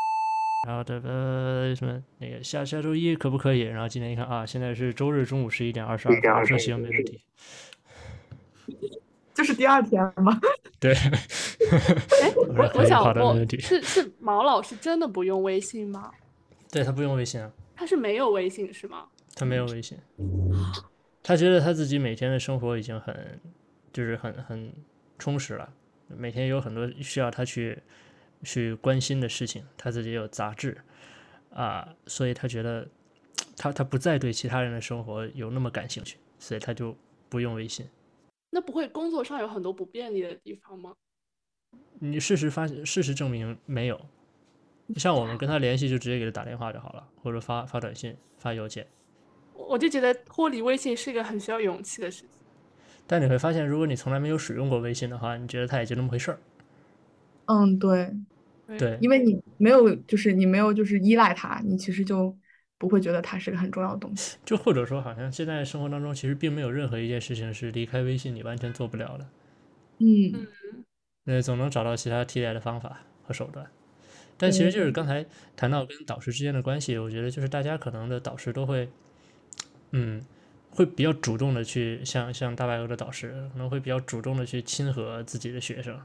[0.67, 3.59] 然后这个什么那个下下周一可不可以？
[3.61, 7.21] 然后今天一看啊，现在是周日中午十一点二十二分，我说行，没问题。
[9.33, 10.37] 就是第二天吗？
[10.79, 10.93] 对。
[10.93, 16.11] 哎， 我我想问，是是毛老师真的不用微信吗？
[16.71, 17.49] 对他不用微信啊。
[17.75, 19.05] 他是没有微信是吗？
[19.35, 19.97] 他没有微信。
[21.27, 23.39] 他觉得他自己每天的生活已经很，
[23.91, 24.73] 就是很很
[25.19, 25.73] 充实了，
[26.07, 27.77] 每天有很多需要他去。
[28.43, 30.77] 去关心的事情，他自己有杂志，
[31.51, 32.87] 啊，所以他觉得
[33.57, 36.95] 他他不再对其他人的生活有那么感兴趣，所以他就
[37.29, 37.87] 不用微信。
[38.51, 40.93] 那不会工作上有很多不便利的地方吗？
[41.97, 43.99] 你事实发事实证明没有，
[44.97, 48.85] 像我们跟他联系就直接给他打电话就好了，或者发发短信、发邮件。
[49.57, 52.29] 我就觉得脱离微信是一个很需要勇气的事情。
[53.05, 56.39] 但你会发现，如果你从来没有使用过微信的话，你觉得它也就那么回事儿。
[57.45, 58.13] 嗯，对，
[58.77, 62.35] 对，因为你没有，就是你没有，就是依赖它，你其实就
[62.77, 64.37] 不会觉得它是个很重要的东西。
[64.43, 69.25] 就或者说，好像现在生活当中，其实并没有任何一件事情是离开微信你完全做不了的。
[69.99, 70.45] 嗯，
[71.23, 73.65] 那总能找到其他替代的方法和手段。
[74.37, 78.87] 但其实就是刚才谈到跟导师之间的关系，我觉得就是大家可能的导师都会，
[79.91, 80.21] 嗯，
[80.69, 85.99] 会比较主动的去像像大白鹅的导师，可能会比较主动的去亲和自己的学生。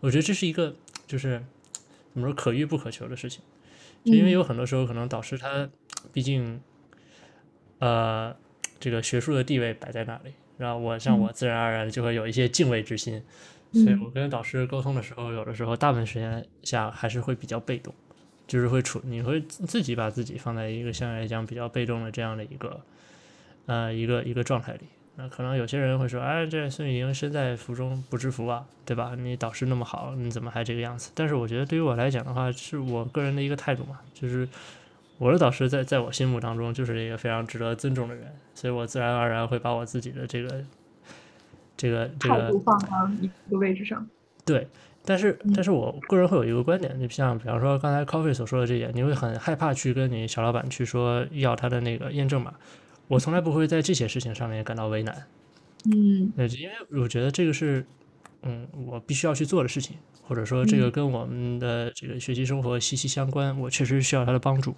[0.00, 0.74] 我觉得这是一个
[1.06, 1.40] 就是
[2.12, 3.42] 怎么说可遇不可求的事情，
[4.04, 5.68] 就因为有很多时候可能导师他
[6.12, 6.60] 毕竟
[7.78, 8.34] 呃
[8.80, 13.22] 这个学术的地位摆在那里，然后我像我自然而然就会有一些敬畏之心，
[13.72, 17.94] 所以我跟导师沟通的时候，有的时候大部分时间下还是会比较被动，
[18.48, 22.80] 就是会处你会自己把自己放在一个相对来讲比较被动的这样的一个。
[23.66, 24.80] 呃，一个一个状态里，
[25.16, 29.14] 那可能有些人会说，哎，这孙雨莹身在福中不知福啊，对吧？
[29.16, 31.10] 你导师那么好，你怎么还这个样子？
[31.14, 34.48] 但是我觉得对于我来讲的话，是我个人的一个态度嘛，就是
[35.18, 40.64] 我的导师在在我心目当中就是一个非常值得尊重的人，所以我自然而然会把我自己的这个
[41.76, 44.04] 这个这个态度放到一个位置上。
[44.44, 44.66] 对，
[45.04, 52.52] 但是但是我个人会有一个观点，就像比方说刚才 Coffee 所说的这点，你会很害怕去跟你小老板去说要他的那个验证码。
[53.08, 55.26] 我从来不会在这些事情上面感到为难，
[55.92, 57.84] 嗯，呃，因为我觉得这个是，
[58.42, 64.74] 嗯，我必须要去做的事情，或者说这个跟我们的这个学习生活息息相关，我确实需要他的帮助，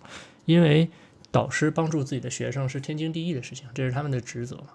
[0.46, 0.88] 因为
[1.30, 4.68] 导师帮助自己的学生是天经地义的事情，这是他们的职责嘛。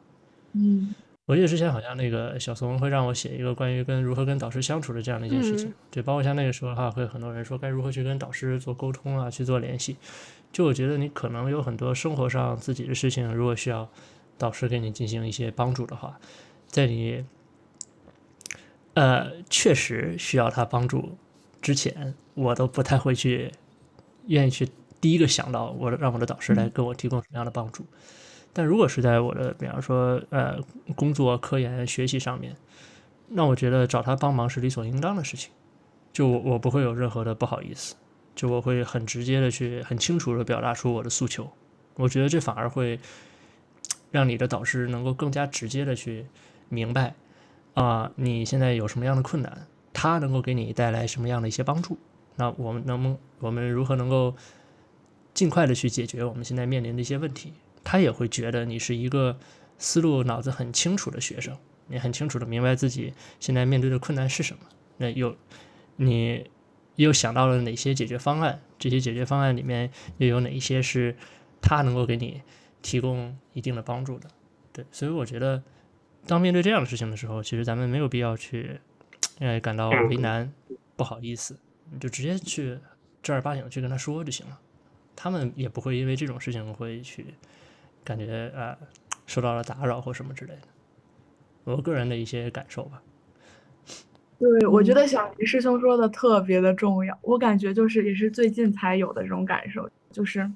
[0.53, 0.93] 嗯，
[1.25, 9.97] 我记得之前好像那个小松会让我写一个关于跟如何跟导师相处的这样的一件事情，对，包括像那个时候的话，会很多人说该如何去跟导师做沟通啊，去做联系。
[10.51, 13.87] 就我觉得你可能有很多生活上自己的事情，如果需要
[14.37, 16.19] 导师给你进行一些帮助的话，
[16.67, 17.23] 在你
[18.95, 21.17] 呃确实需要他帮助
[21.61, 23.51] 之前，我都不太会去
[24.27, 24.67] 愿意去
[24.99, 27.85] 第一个想到我让我的导师来给我提供什么样的帮助。
[28.51, 30.57] 但如果是在我的比方说呃
[30.95, 32.55] 工作、科研、学习上面，
[33.27, 35.51] 那我觉得找他帮忙是理所应当的事情，
[36.11, 37.95] 就我我不会有任何的不好意思。
[38.39, 41.51] 就我会很直接的去很清楚的表达出我的诉求，
[41.95, 42.97] 我觉得这反而会
[44.11, 46.25] 让你的导师能够更加直接的去
[46.69, 47.15] 明白
[47.73, 51.97] 啊你现在有什么样的困难，他能够给你带来什么样的一些帮助，
[52.37, 54.33] 那我们能不我们如何能够
[55.33, 57.51] 尽快的去解决我们现在面临的一些问题，
[57.83, 59.37] 他也会觉得你是一个
[59.77, 64.61] 思路脑子很清楚的学生，你很清楚的明白自己现在面对的困难是什么，
[64.95, 65.35] 那有
[65.97, 66.49] 你。
[67.03, 68.59] 又想到了哪些解决方案？
[68.77, 71.15] 这些解决方案里面又有哪一些是
[71.61, 72.41] 他能够给你
[72.81, 74.29] 提供一定的帮助的？
[74.73, 75.63] 对，所以我觉得，
[76.27, 78.79] 当面对这样的事情的时候，其实咱们没有必要去，
[79.39, 80.51] 呃，感到为难、
[80.97, 81.57] 不好意思，
[81.89, 82.77] 你就直接去
[83.23, 84.59] 正儿八经的去跟他说就行了。
[85.15, 87.33] 他们也不会因为这种事情会去
[88.03, 88.77] 感觉呃
[89.25, 90.67] 受到了打扰或什么之类的。
[91.63, 93.01] 我个人的一些感受吧。
[94.39, 100.49] 对，我觉得小黎师兄说的特别的重要，我感觉就是也是最近才有的这种感受，就是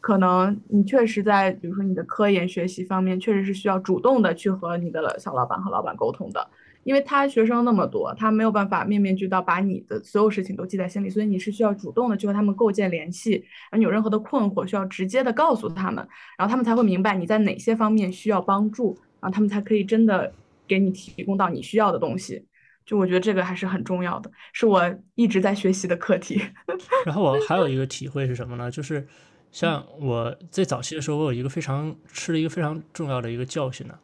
[0.00, 6.48] 可能你确实在比如说你的科研学习方面，确实是需要主动的去和你的小老板和老板沟通的，
[6.82, 15.96] 因为他学生那么多，他没有办法面面俱到把你的所有事情都记在心里，所以你是需要主动的去和他们构建联系，然后你有任何的困惑需要直接的告诉他们，
[16.38, 20.32] 然后他们才会明白你在哪些方面需要帮助，然后他们才可以真的
[20.66, 22.42] 给你提供到你需要的东西。
[22.86, 26.40] 就我觉得这个还是很重要的，是我一直在学习的课题。
[27.04, 28.70] 然后我还有一个体会是什么呢？
[28.70, 29.06] 就是
[29.50, 33.98] 像我在早期的时候，我有一个非常吃了一个非常重要的一个教训呢。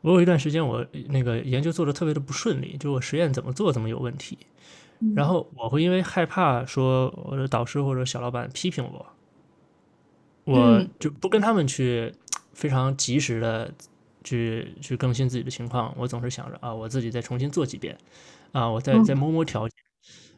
[0.00, 4.38] 我有一段时间，我那个研究做的特别的不顺利，就我实验怎么做怎么有问题。
[5.16, 9.06] 然后我会因为害怕说我的导师或者小老板批评我，
[10.44, 12.14] 我就不跟他们去
[12.52, 13.74] 非常及时的。
[14.24, 17.96] 去去更新自己的情况，我总是想着啊，我自己再重新做几遍，
[18.50, 19.76] 啊，我再再摸摸条件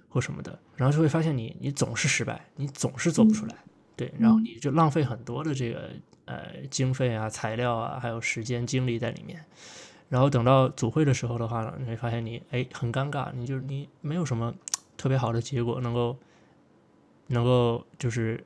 [0.08, 3.54] 或什么的，然后就会发现你你总是失败，你总是做不出来，
[3.96, 4.58] 对，然后你。
[4.58, 5.90] 就浪费很多的这个
[6.24, 9.44] 呃经费啊、材料啊，还有时间精力在里面，
[10.08, 14.52] 然后等到组会的时候的话呢，你会发现你哎很尴尬，你就是你没有什么
[14.96, 16.16] 特别好的结果能够
[17.28, 18.44] 能够就是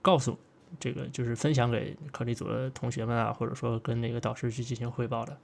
[0.00, 0.36] 告诉。
[0.80, 5.36] 这个就是分享给课题组的同学们啊，或者说跟那个导师去进行汇报的。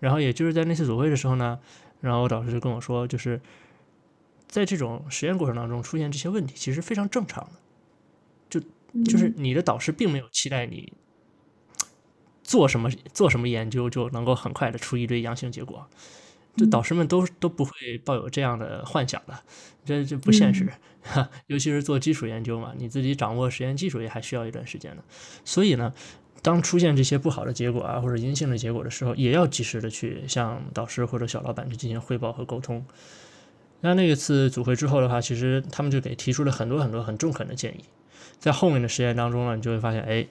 [0.00, 1.58] 然后也就是在那次组会的时候呢，
[2.00, 3.40] 然后导师就跟我说，就是
[4.46, 7.50] 在这种实验过程当中出现这些问题，其实非常正常的。
[8.48, 8.60] 就
[9.04, 10.92] 就是你的导师并没有期待你
[12.42, 15.88] 做什么做什么研究就能够很快的出一堆阳性结果。
[16.56, 19.34] 这导师们都都不会抱有这样的幻想的，
[19.84, 20.68] 这这不现实，
[21.46, 25.02] 尤其是做基础研究嘛，你自己掌握实验技术也还需要一段时间呢。
[25.44, 25.92] 所以呢，
[26.42, 32.84] 当出现这些不好的结果啊，或者阴性的结果的时候，也要及时的去向导师或者小老板去进行汇报和沟通。
[33.82, 37.84] 那那一次组会之后的话，其实他们就给提出了很多很多很中肯的建议，
[38.38, 40.26] 在后面的实验当中呢，你就会发现，哎，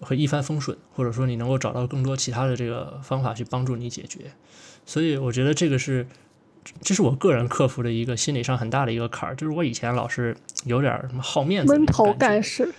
[0.00, 4.32] 会一帆风顺，或者说你能够找到更多其他的这个方法去帮助你解决。
[4.88, 6.06] 所以我觉得这个是，
[6.80, 10.34] 这是我个人克服的一个心理上很大的一个坎儿，就是我以前老是
[10.64, 12.72] 有点什么好面子，闷头干事。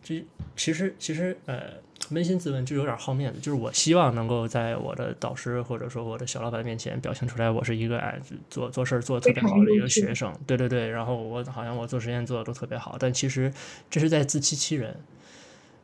[0.00, 1.62] 这其实其实呃，
[1.98, 8.16] 扪心自问就有点好面子，就是我希望能够在我的导师或者说我的小老板面前表现出来，我是一个哎
[8.48, 13.52] 做做事儿做的特别好的一个学生，对对对，然后我好像我做实验做的都特别好，但其实
[13.90, 14.96] 这是在自欺欺人。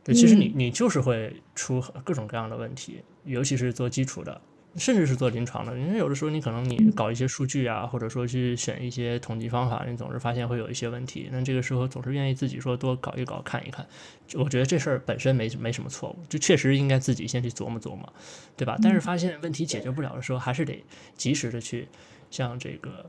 [0.05, 4.39] 对，其实你你就是会出各种各样的问题，尤其是做基础的。
[4.75, 11.29] 甚至是做临床的，因为有的时候你可能你搞一些数据啊，或者说去选一些统计方法，你总是发现会有一些问题。
[11.31, 13.85] 那这个时候总是愿意自己说多搞一搞看一看，
[14.33, 18.11] 我觉得这事儿本身没没什么错误，就确实应该自己先去琢磨琢磨，
[18.57, 18.75] 对吧？
[18.81, 20.83] 但是发现问题解决不了的时候，还是得
[21.15, 21.87] 及时的去
[22.31, 23.05] 向这个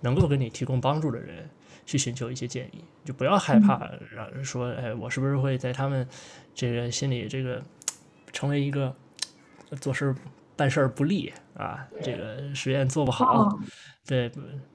[0.00, 1.50] 能够给你提供帮助的人
[1.84, 6.08] 去寻求一些建议，就不要害怕让人说，哎，我是不是会在他们
[6.54, 7.62] 这个心里这个
[8.32, 8.96] 成为一个
[9.82, 10.14] 做事。
[10.56, 13.58] 办事儿不利啊，这个实验做不好，
[14.06, 14.30] 对，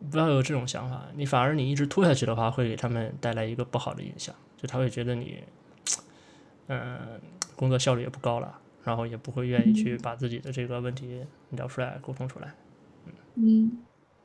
[0.09, 1.05] 不要有这种想法。
[1.15, 5.43] 你反而你一直拖下去的话，会给他们带来一个不好的影响，就他会觉得你，
[6.67, 7.19] 嗯，
[7.55, 11.21] 工作效率也不高了，然后也不会愿意去把自己的这个问题
[11.51, 12.53] 聊出来、沟通出来。
[13.35, 13.71] 嗯，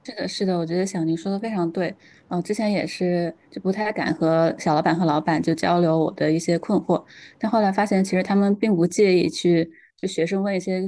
[0.02, 1.94] 是的，是的，我觉得小宁说的非常对。
[2.28, 7.04] 嗯，之前也是就不太敢和小老板和老板就交流我的一些困惑，
[7.38, 10.84] 但后来发现其实他们并不介意去就学生问一些。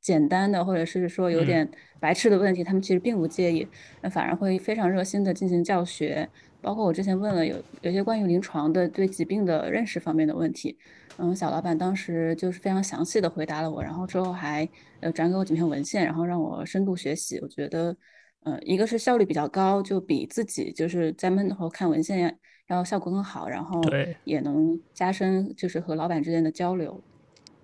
[0.00, 3.66] 简单的，或者是说有点白痴的问题，他们其实并不介意，
[4.00, 6.28] 那反而会非常热心的进行教学。
[6.62, 10.76] 包括我之前问了有有些关于临床的对疾病的认识方面的问题，
[11.16, 14.68] 嗯，小老板当时就是非常详细的回答了我，然后之后还
[15.00, 17.38] 呃转给我几篇文献，然后让我深度学习。
[17.38, 17.96] 我觉得，
[18.44, 22.38] 呃，一个是效率比较高，就比自己就是在闷头看文献
[22.68, 23.80] 要效果更好，然后
[24.24, 27.02] 也能加深就是和老板之间的交流。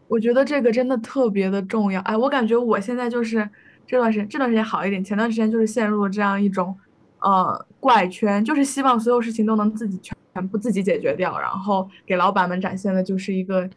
[0.09, 3.49] 我觉得这个真的特别的重要，哎，我感觉我现在就是
[3.87, 6.77] 这段时间，这段时间好一点，前段时间就是陷入了这样一种，
[7.19, 13.69] 呃，怪圈，就是希望所有事情都能自己全全部自己解决掉，然后给老板们展现的就是一个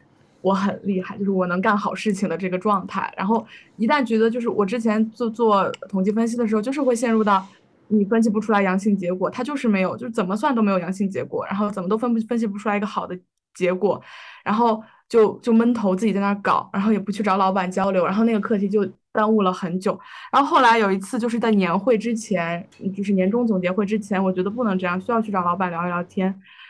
[0.41, 3.11] 我很厉害，就是我能干好事情的这个状态。
[3.17, 3.43] 然后
[3.77, 7.43] 一旦觉得就是我之前做做统计分析的时候，就是会陷入到
[7.87, 13.17] 你分析不出来阳性结果，它就是没有，就是怎么算都没有阳性结果，然后怎么都分不分析不出来一个好的
[13.55, 13.99] 结果，
[14.43, 14.83] 然后。
[15.09, 19.99] 就就闷头自己在那搞，然后也不去找老板交流，然后那个课题就耽误了很久。
[20.31, 22.63] 然后后来有一次，就是在年会之前，
[22.95, 26.27] 就是年终总结会之前，我觉得不能这样，需要去找老板聊一聊天。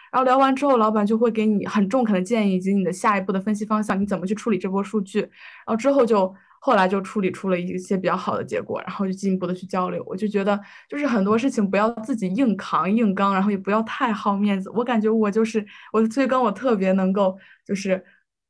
[0.10, 5.20] 然后聊完之后，老板就会给你很中肯的建议，以及你的下一步的分析方向，你怎么去处理这波数据。
[5.20, 10.02] 然后之后就后来就处理出了一些比较好的结果，然后就进一步的去交流。
[10.08, 14.72] 我就觉得，就是很多事情不要自己硬扛硬刚，然后也不要太好面子。
[14.74, 18.02] 我感觉我就是我催更，我特别能够就是。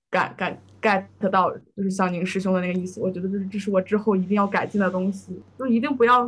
[0.10, 6.28] 感感 get 到就是像宁师兄的那个意思，我觉得就是这是我之后一定要改进的东西，就一定不要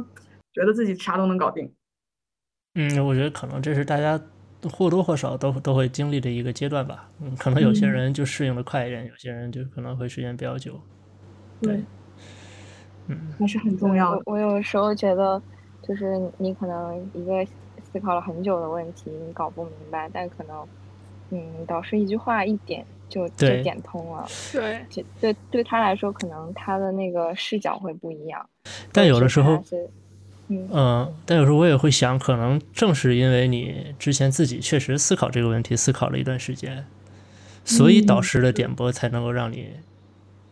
[0.53, 1.71] 觉得自己啥都能搞定。
[2.75, 4.21] 嗯，我觉得可能这是大家
[4.71, 7.09] 或多或少都都会经历的一个阶段吧。
[7.19, 10.79] 嗯，可能有些人就适应的快一点，有些人就可能会时间比较久。
[11.61, 11.83] 对，
[13.07, 14.21] 嗯，还是很重要的。
[14.25, 15.41] 我有时候觉得，
[15.81, 17.45] 就是你可能一个
[17.91, 20.67] 思考了很久的问题，你搞不明白，但可能，
[21.31, 22.85] 嗯，导师一句话一点。
[23.11, 24.85] 就就点通了，对，
[25.19, 28.49] 对对他来说，可能他的那个视角会不一样。
[28.93, 29.61] 但有的时候，
[30.47, 36.85] 嗯，但有时候我也会想，可能正是因为你之前自己确实思考这个问题，思考了一段时间，
[37.65, 39.71] 所以导师的点拨才能够让你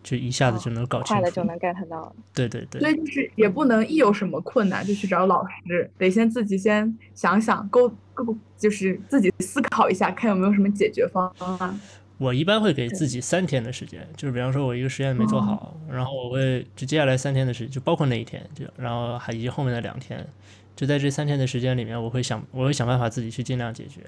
[0.04, 1.58] 就一下子就能搞清楚，快的就能。
[1.60, 2.14] get 到。
[2.34, 11.80] 对对对，所以就是也不能一有什么困难就去找老师，得先自己先想想，沟沟就是自己思考一下，看有没有什么解决方案。
[12.20, 20.28] 我一般会给自己三天的时间，就是比方说我一个实验没做好，然后我会就接下来三天的时间，就包括那一天，就然后还以及后面的两天，
[20.76, 24.02] 就在这三天的时间里面，我会想我会想办法自己去尽量解决。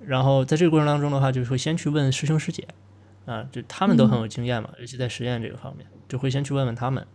[0.00, 2.66] 然后在这个过程当中的话，就会先去问师兄师姐，
[3.26, 7.06] 啊，就他们都很有经验嘛，尤其在实验这个方面，就会先去问问他们，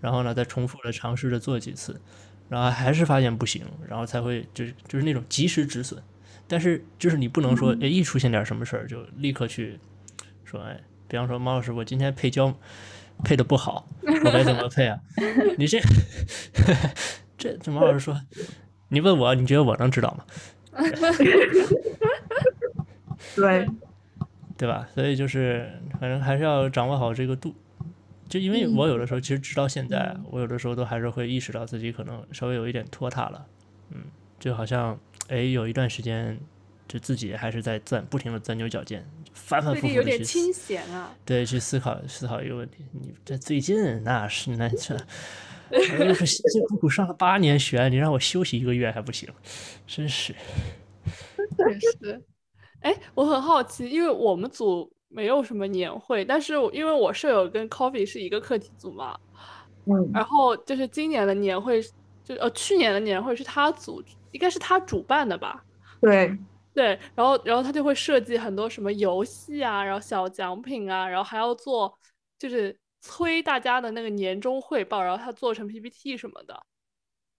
[0.00, 2.00] 然后呢再重复的尝试着做几次，
[2.48, 6.00] 然后还是发现不行，然后才会就是就是那种及时止损。
[6.48, 9.78] 但是，就是你不能说，哎，一出现点什么事儿就立刻去
[10.44, 12.54] 说，哎，比方说毛老师，我今天配胶
[13.24, 15.00] 配的不好，我该怎么配啊？
[15.58, 15.80] 你这
[17.36, 18.20] 这这毛老师说，
[18.88, 20.24] 你问我，你觉得我能知道吗？
[23.34, 23.66] 对，
[24.56, 24.88] 对吧？
[24.94, 25.68] 所以就是，
[26.00, 27.54] 反正还是要掌握好这个度。
[28.28, 33.46] 就因为我有的时候，其实直到现在，我有的时候都还是会意识到自己可能稍微有一点拖沓了，
[33.90, 34.02] 嗯，
[34.38, 34.96] 就好像。
[35.28, 36.38] 哎，有一段时间
[36.86, 39.04] 就自己还是在钻不停的钻牛角尖，
[39.34, 41.14] 反反复复有点清闲啊。
[41.24, 42.84] 对，去思考思考一个问题。
[42.92, 44.96] 你这最近那是那这，
[45.98, 49.28] 我又是辛辛苦苦上了八年学，你让我休息一个月还不行，
[49.86, 50.34] 真是。
[51.56, 52.22] 确实，
[52.80, 59.16] 哎，我很好奇，因为我们组没有什么年会，但是因为我舍友跟 Coffee 是一个课题组嘛，
[59.84, 61.80] 嗯，然后就是今年的年会，
[62.24, 64.02] 就呃去年的年会是他组，
[64.36, 65.64] 应该是他主办的吧？
[65.98, 66.36] 对，
[66.74, 71.98] 对，然后然后他就会设计很多什么游戏啊，然后小奖品啊，然后还要做
[72.38, 76.62] 就是催大家的那个年终汇报，然后他做成 PPT 什么的。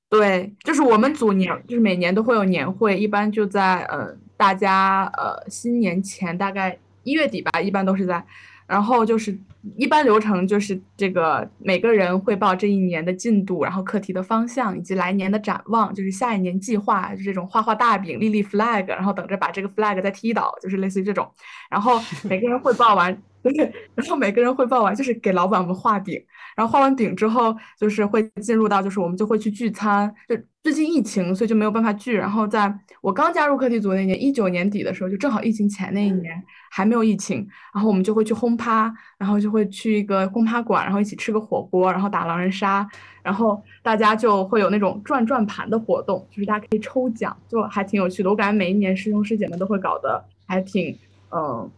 [0.09, 8.25] 对，就是我们组年，就是每年都会有年会，一般就在呃大家呃新年前，大概一月底吧，一般都是在，
[8.67, 9.37] 然后就是
[9.77, 21.29] 一般流程就是这个每个人汇报这一年的进度，然后课题的方向以及来年的展望，就是下一年计划，就这种画画大饼、立立 flag，然后等着把这个 flag 再踢倒，就是类似于这种，
[21.69, 23.17] 然后每个人汇报完，
[23.53, 26.21] 对，然后每个人汇报完就是给老板们画饼。
[26.55, 30.11] 然后画完饼之后，就是会进入到，就是我们就会去聚餐。
[30.27, 32.15] 就最近疫情，所以就没有办法聚。
[32.17, 42.87] 然后在我刚加入课题组那年，一九年底的时候，就正好疫情前那一年还没有疫情，然后我们就会去轰趴，然后就会去一个轰趴馆，然后一起吃个火锅，然后打狼人杀，
[43.21, 48.29] 然后大家就会有那种转转盘的活动，就是大家可以抽奖，就还挺有趣的。
[48.31, 50.97] 我感觉每一年师兄师姐们都会搞得还挺
[51.29, 51.69] 嗯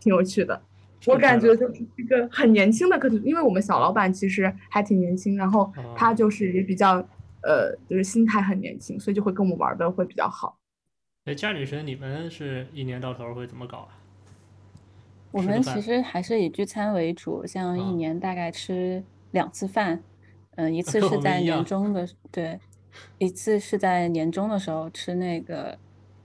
[0.00, 0.60] 挺有趣的。
[1.06, 6.96] 我感觉就是一个很年轻的课题，因为我们小老板其实还挺年轻，然后他就是也比较
[7.42, 10.58] 呃，就是心态很年轻，所以就会跟我们玩的会比较好。
[11.24, 13.88] 哎，家女神，你们是一年到头会怎么搞啊？
[15.32, 20.02] 我们其实还是以聚餐为主，像一啊年大概吃两次饭，
[20.56, 22.58] 嗯，一 次是在年终的，对，
[23.18, 25.78] 一次是在年终的时候吃那个，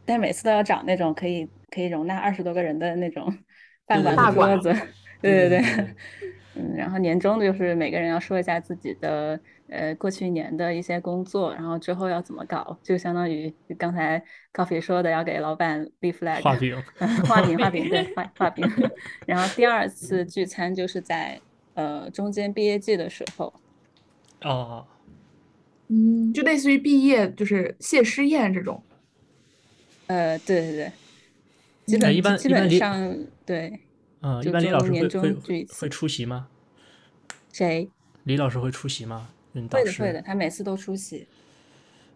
[0.06, 3.32] 但每次都要找那种可以可以容纳二十多个人的那种
[3.88, 4.88] 饭 对馆对对的桌子，
[5.22, 5.96] 对对对对，
[6.56, 14.24] 嗯，然后年终的就是每个人要说一下自己的呃过去一年的一些工作，然后之后要怎么搞，就相当于刚才
[14.54, 16.82] Coffee 说的，要给老板立 flag，画饼，
[17.28, 18.66] 画饼画饼，对，画画饼。
[19.26, 21.40] 然后第二次聚餐就是在
[21.74, 23.54] 呃中间毕业季的时候，
[24.44, 24.86] 哦，
[25.90, 28.82] 嗯，就类似于毕业就是谢师宴这种。
[30.08, 30.92] 呃，对对对，
[31.86, 33.80] 基一般基本上对，
[34.22, 36.48] 嗯，一般李老师会会出席吗？
[37.52, 37.90] 谁
[38.24, 39.30] 李老师会出席吗？
[39.54, 41.28] 嗯，导师会的会的，他每次都出席，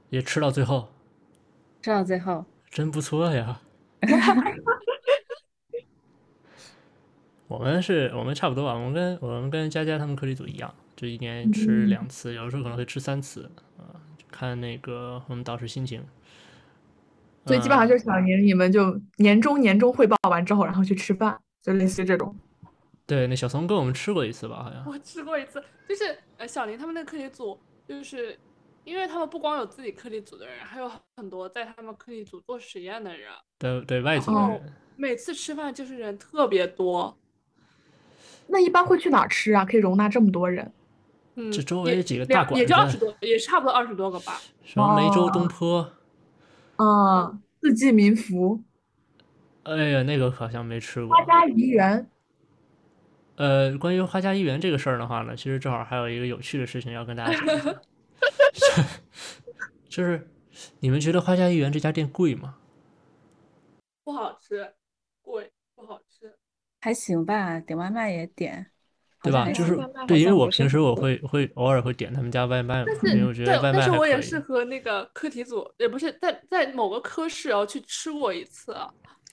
[0.09, 0.89] 也吃到最后，
[1.81, 3.61] 吃到最后，真不错呀。
[7.47, 16.03] 我们是我们差不多吧，我们跟我们跟佳佳他们课题组一样，就一年吃嗯两次，有的时候可能会吃三次，啊、就看那个我们导师心情。
[17.45, 22.35] 所以基本上嗯就是小年你们就年终年终汇报完之后，然后去吃饭，就类似于这种。
[23.05, 24.83] 对，那小松跟我们吃过一次吧，好像。
[24.85, 28.37] 我吃过一次，就是呃小林他们那个课题组，就是
[28.83, 37.17] 因为他们不光有自己课题组的人，还有很多在他们课题组做实验的人，对对，外组的哦人，每次吃饭就是人特别多。
[38.47, 39.65] 那一般会去哪儿吃啊？
[39.65, 40.71] 可以容纳这么多人？
[41.35, 44.39] 嗯，这周也围几个大馆也就二十多，也差不多二十多个吧。
[44.63, 45.91] 什么梅州哦东坡，
[46.79, 48.63] 啊，四季民福、
[49.63, 51.25] 哎呀，那个好像没吃过花。
[51.25, 52.09] 家怡园。
[53.35, 58.89] 呃，关于花家怡园这个事儿的话呢，其实正好还有一个有趣的事情要跟大家讲一下，
[59.89, 60.25] 就是
[60.79, 62.55] 你们觉得花家怡园这家店贵吗？
[64.05, 64.73] 不好吃，
[65.21, 66.33] 贵，不好吃。
[66.79, 68.69] 还行吧，点外卖也点，好
[69.21, 69.49] 对吧？
[69.51, 78.73] 就是对，因为我平时我会会偶尔会点他们家外卖嘛，因为我觉对得外卖但是我也是和那个课题组，也不是在在某个科室然后去吃过一次，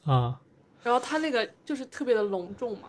[0.05, 0.41] 啊。
[0.83, 2.89] 然后他那个就是特别的隆重嘛。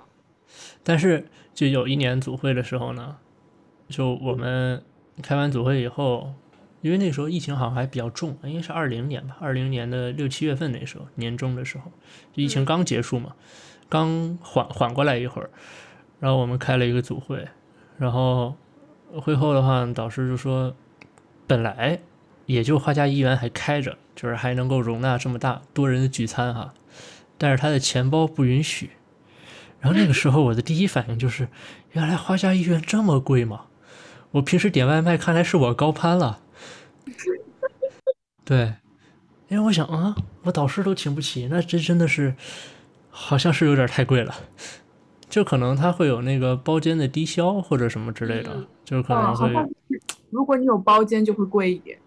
[0.84, 3.18] 但是就有一年组会的时候呢，
[3.89, 4.84] 就我们
[5.22, 6.34] 开完组会以后，
[6.82, 11.91] 因为那时候疫情好像还比较重，应该是二零年吧，二零年的六七月份那时候年中的时候，
[12.34, 13.36] 就疫情嗯刚结束嘛，
[13.89, 15.50] 刚缓缓过来一会儿，
[16.20, 17.47] 然后我们开了一个组会，
[17.97, 18.55] 然后
[19.22, 20.76] 会后的话，导师就说，
[21.45, 21.99] 本来
[22.45, 26.74] 也就花家一园还开着，就是还能够容纳这么大多人的聚餐哈，
[27.38, 28.91] 但是他的钱包不允许。
[29.80, 31.47] 然后那个时候我的第一反应就是，
[31.93, 33.65] 原来花家医院这么贵吗？
[34.32, 36.39] 我平时点外卖，看来是我高攀了。
[38.43, 38.74] 对，
[39.49, 42.36] 因为我想啊，我导师都请不起，那这真的是，
[43.09, 44.34] 好像是有点太贵了。
[45.30, 49.69] 就可能他会有那个包间的低消或者什么之类的，嗯就可啊，能会
[50.30, 51.97] 如果你有包间就会贵一点。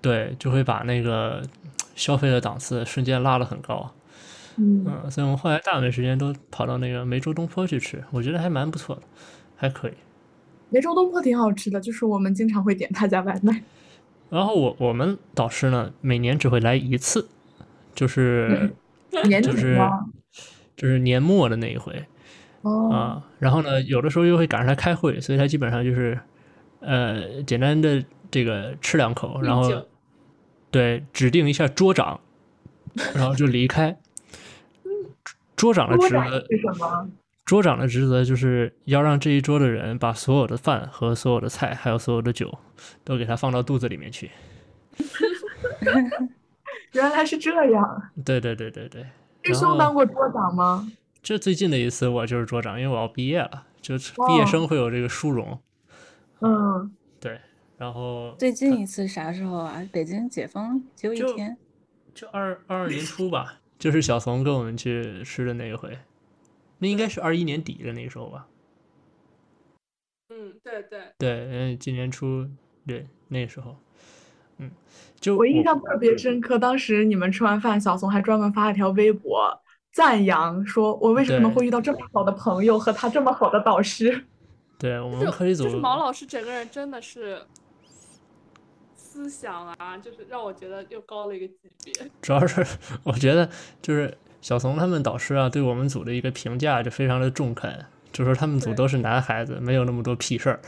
[0.00, 1.42] 对，就会把那个
[1.94, 3.90] 消费的档次瞬间拉得很高。
[4.56, 9.02] 嗯，嗯，所以我们后来大部分时间都跑到那个梅州东坡去吃，我觉得还蛮不错的，
[9.56, 9.92] 还可以。
[10.70, 13.62] 梅州东坡挺好吃的，就是我们经常会点他家外卖。
[14.30, 17.28] 然后我我们导师呢，每年只会来一次，
[17.94, 18.72] 就是
[19.42, 19.78] 就是？
[20.76, 22.04] 就是年末的那一回
[22.64, 23.22] 哦，啊。
[23.38, 26.18] 然后呢，有的时候又会赶上他开会，所以他基本上就是
[26.80, 29.70] 呃简单的这个吃两口，然后
[30.70, 32.20] 对指定一下桌长，
[33.14, 33.96] 然后就离开。
[35.56, 37.08] 桌长的职责是什么？
[37.44, 42.58] 桌长的职责就是要让这一桌的人把所有的饭和所有的菜，还有所有的酒，
[43.04, 44.30] 都给他放到肚子里面去。
[46.92, 48.02] 原来是这样。
[48.24, 49.04] 对对对对对。
[49.42, 50.88] 师兄当过桌长吗？
[51.24, 55.58] 这最近的一次我就是桌长，因为我要毕业了，就毕业生会有这个殊荣。
[56.40, 57.40] 嗯，对，
[57.78, 59.82] 然后最近一次啥时候啊？
[59.90, 61.56] 北京解封就一天，
[62.12, 65.98] 就二二二年初吧，就是小怂跟我们去吃的那一回，
[66.76, 68.46] 那应该是二一年底的那时候吧。
[70.28, 72.46] 嗯，对对，对，嗯，今年初，
[72.86, 73.74] 对，那时候，
[74.58, 74.70] 嗯，
[75.18, 76.58] 就我印象特别深刻。
[76.58, 79.58] 当时你们吃完饭，小怂还专门发了条微博
[79.94, 84.24] 赞扬，说我为什么会遇到这么好的朋友和他这么好的导师。
[84.76, 87.40] 对我们就课题组就是毛老师整个人真的是
[88.96, 91.94] 思想啊，就是让我觉得又高了一个级别。
[92.20, 92.66] 主要是
[93.04, 93.48] 我觉得
[93.80, 100.60] 就是小怂他们导师啊，对我们组的一个评价就非常的中肯，就说他们组都是男孩子，没有那么多屁事儿。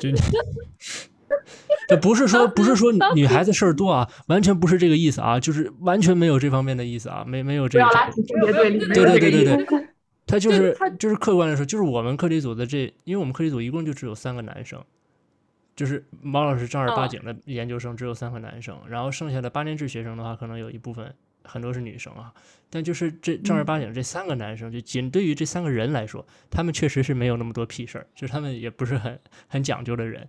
[0.00, 0.08] 就
[1.88, 7.84] 这不是说不是说女孩子事儿多啊，完全不是这个意思啊，就是完全没有这方面的意思啊，没没有这个。
[7.84, 8.78] 要拉起性别对对
[9.18, 9.88] 对对对对。
[10.24, 14.82] 他就就是就是客观来说，就是我们课题组的这，因为我们课题组一共就只有三个男生，
[15.76, 21.12] 就是毛老师正儿八哦经的研究生只有三个男生，然后剩下的八年制学生的话，可能有一部分
[21.42, 22.32] 很多是女生啊，
[22.70, 29.18] 但就是这正儿八经这三个男生，就仅对于这三个人来说，他们确实是没有那么多屁事儿，就是他们也不是很
[29.48, 30.26] 很讲究的人。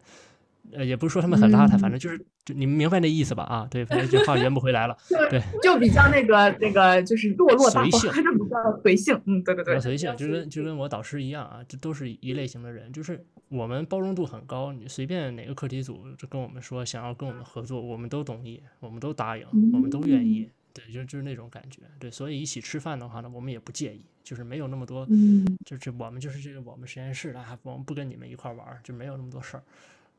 [0.72, 3.43] 呃，也不是说他们很邋遢，反正就是，就你们明白那意思吧？
[3.43, 4.97] 啊，对，反正这话圆不回来了。
[5.30, 9.22] 对，就比较那个那个，就是落落大方，随 性就比较随性。
[9.26, 29.64] 嗯，对对对随性，就跟就跟我导师一样啊，这都是一类型的人，就是我们包容度很高，你随便哪个课题组就跟我们说想要跟我们合作，我们都同意，我们都答应，我们都愿意，对，就就是那种感觉，对，所以一起吃饭的话呢，我们也不介意，就是没有那么多，嗯，就是我们就是这个我们实验室的，啊我们不跟你们一块玩，就没有那么多事儿，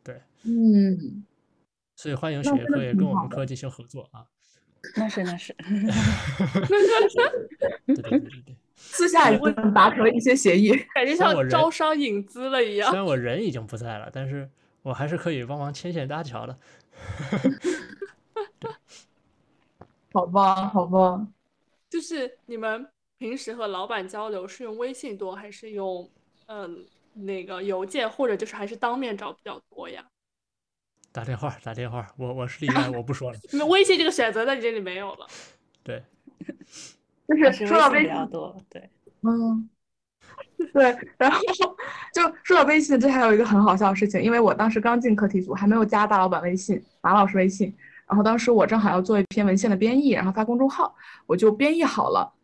[0.05, 1.25] 对，嗯，
[1.97, 4.25] 所以欢迎雪那真的叶科也跟我们科进行合作啊，
[4.97, 5.53] 那是那是，
[7.87, 8.57] 对对对对对。
[8.77, 10.69] 私下已经达成了一些协议。
[10.95, 12.99] 感觉像招商引资了一样虽。
[12.99, 14.51] 然我人已经不在了，但是
[14.83, 16.59] 我还是可以帮忙牵线搭桥的。
[20.13, 21.27] 好吧，好吧，
[21.89, 26.11] 就是你们平时和老板交流是用微信多，还是用
[26.47, 26.85] 嗯
[27.15, 30.05] 那个邮件，或者就是还是当面找比较多呀？
[31.13, 33.39] 打电话，打电话，我我是例外，我不说了。
[33.69, 35.27] 微信这个选择在你这里没有了。
[35.85, 36.03] 对，
[37.29, 38.91] 就是是说到微信微信比较，多，对，
[39.23, 39.71] 嗯，
[40.73, 41.41] 对，然后
[42.13, 47.73] 就说到微信，这还有一个很好笑的事情，因为我当时刚进课题组，还没有加大老板微信、马老师微信，
[48.09, 50.95] 然后当时我正好要做一篇文献的编译，然后发公众号，
[51.27, 52.35] 我就编译好了，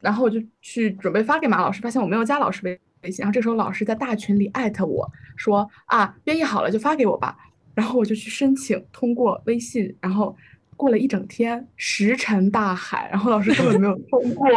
[0.00, 7.36] 然后我就去准备发给马老师，发现我没有加老师微微信，然后这时候老师在大群里艾特我说啊，编译好了就发给我吧，
[7.72, 10.36] 然后我就去申请通过微信，然后
[10.76, 14.48] 过了一整天，石沉大海，然后老师根本没有通过。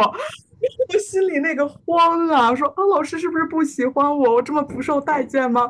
[0.92, 4.34] 我心里那个慌啊，说啊，老师是不是不喜欢我？
[4.34, 5.66] 我这么不受待见吗？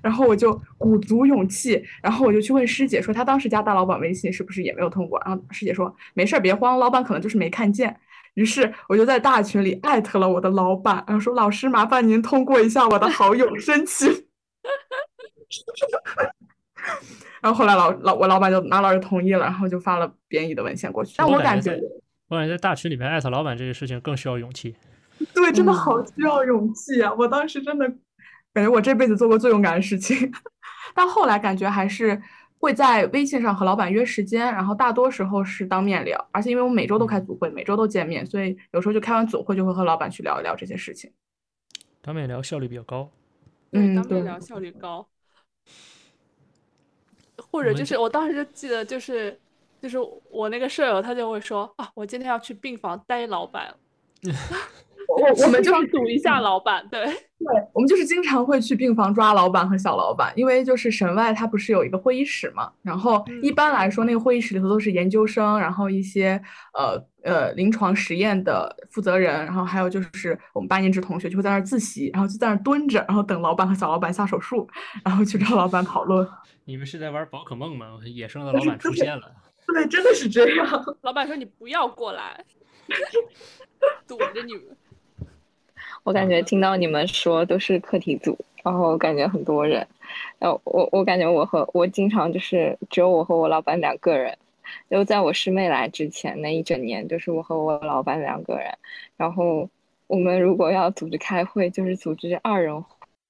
[0.00, 5.20] 然后我就鼓足勇气，然后我就去问师姐说，她当时加大老板微信是不是也没有通过？
[5.26, 7.96] 然后师姐说没事儿，别慌，老板可能就是没看见。
[8.38, 14.08] 于是我就在大群里艾特了我的老板，然后说老师麻烦您通过一下我的好友申请。
[17.42, 21.16] 然后后来老老我老板就拿老师同意了，然后就发了编译的文献过去。
[21.18, 21.76] 但我感觉
[22.28, 24.76] 我感觉在大群里面艾特老板这个事情更需要勇气。
[25.34, 27.12] 对，真的嗯好需要勇气啊！
[27.18, 27.88] 我当时真的
[28.54, 30.30] 感觉我这辈子做过最勇敢的事情，
[30.94, 32.22] 但后来感觉还是
[32.58, 41.12] 会在微信上和老板约时间，然后大多时候是当面聊，而且因为我每周都开组会，每周都见面，所以有时候就开完组会就会和老板去聊一聊这些事情。
[42.00, 43.10] 当面聊效率比较高。
[43.70, 45.06] 对，嗯当面聊效率高。
[47.50, 49.38] 或者就是我当时就记得，就是
[49.80, 49.96] 就是
[50.30, 53.74] 我那个舍友，他就会说啊，我今天要去病房待老板。
[55.08, 57.02] 我我们就是堵一下老板，对
[57.40, 66.40] 对，我们就是经常会去病房抓老板和小老板，因为就是神外它不是有一个会议室嘛，然后一般来说那个会议室里头都是研究生，然后一些
[66.74, 74.68] 呃呃临床实验的负责人，然后还有就是我们八年制同学就会在那儿自习，然后就在那儿蹲着，然后等老板和小老板下手术，
[75.02, 76.28] 然后去找老板讨论。
[76.66, 77.98] 你们是在玩宝可梦吗？
[78.04, 79.32] 野生的老板出现了。
[79.72, 80.96] 对，真的是这样。
[81.00, 82.44] 老板说你不要过来，
[84.06, 84.64] 躲着你们。
[86.08, 88.34] 我感觉听到你们说都是课题组，
[88.64, 89.86] 然后感觉很多人，
[90.38, 94.34] 呃，我我感觉我和我经常就是只有我和我老板两个人，
[94.88, 98.72] 就在我师妹来之前那一整年，就是我和我老板两个人，
[99.18, 99.68] 然后
[100.06, 102.82] 我们如果要组织开会，就是组织二人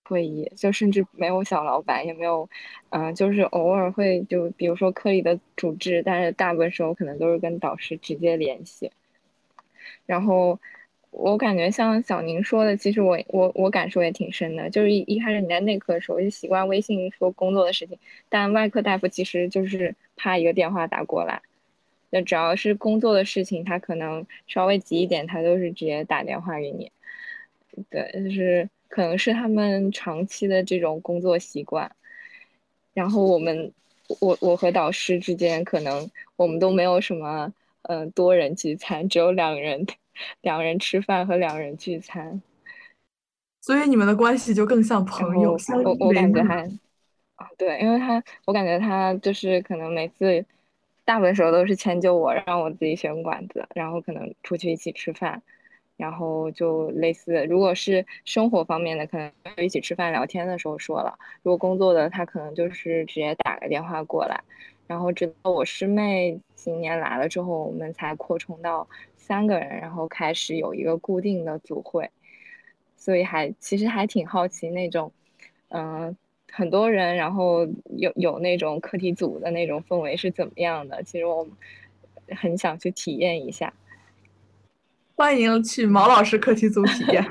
[0.04, 2.48] 会议，就甚至没有小老板，也没有，
[2.90, 8.92] 嗯，就是偶尔会就比如说课里的主治，但是大部分时候可能都是跟导师直接联系，
[10.06, 10.56] 然后。
[11.18, 14.70] 我感觉像小宁说的，其实我我我感受也挺深的。
[14.70, 17.98] 就是一一开始你在内科的时候就习惯微信说工作的事情，
[18.28, 21.42] 但外科大夫其实就是啪一个电话打过来，
[22.10, 26.92] 那只要是工作的事情，他可能稍微急一点，他都是直接打电话给你。
[27.90, 31.90] 对，就是可能是他们长期的这种工作习惯。
[32.94, 33.72] 然后我们
[34.20, 37.52] 我我和导师之间可能我们都没有什么
[37.82, 39.84] 嗯多人聚餐，只有两个人。
[40.40, 42.42] 两人吃饭和两人聚餐，
[43.60, 45.56] 所以你们的关系就更像朋友。
[45.84, 46.62] 我我感觉还
[47.36, 50.44] 啊，对，因为他我感觉他就是可能每次
[51.04, 55.40] 大部分时候都是迁就我，让我自己选馆子，然后可能出去一起吃饭，
[55.96, 64.42] 然后就类似，如果是生活方面的，可能一起吃饭聊天的时候说了；如果工作的，他可能就是直接打个电话过来。
[64.86, 68.88] 然后直到我师妹今年来了之后，我们才扩充到。
[69.28, 72.10] 三个人，然后开始有一个固定的组会，
[72.96, 75.12] 所以还其实还挺好奇那种，
[75.68, 76.16] 嗯，
[76.50, 77.68] 很多人，然后
[77.98, 81.02] 有有那种课题组的那种氛围是怎么样的？
[81.02, 81.46] 其实我
[82.36, 83.72] 很想去体验一下。
[85.14, 87.22] 欢迎去毛老师课题组体验。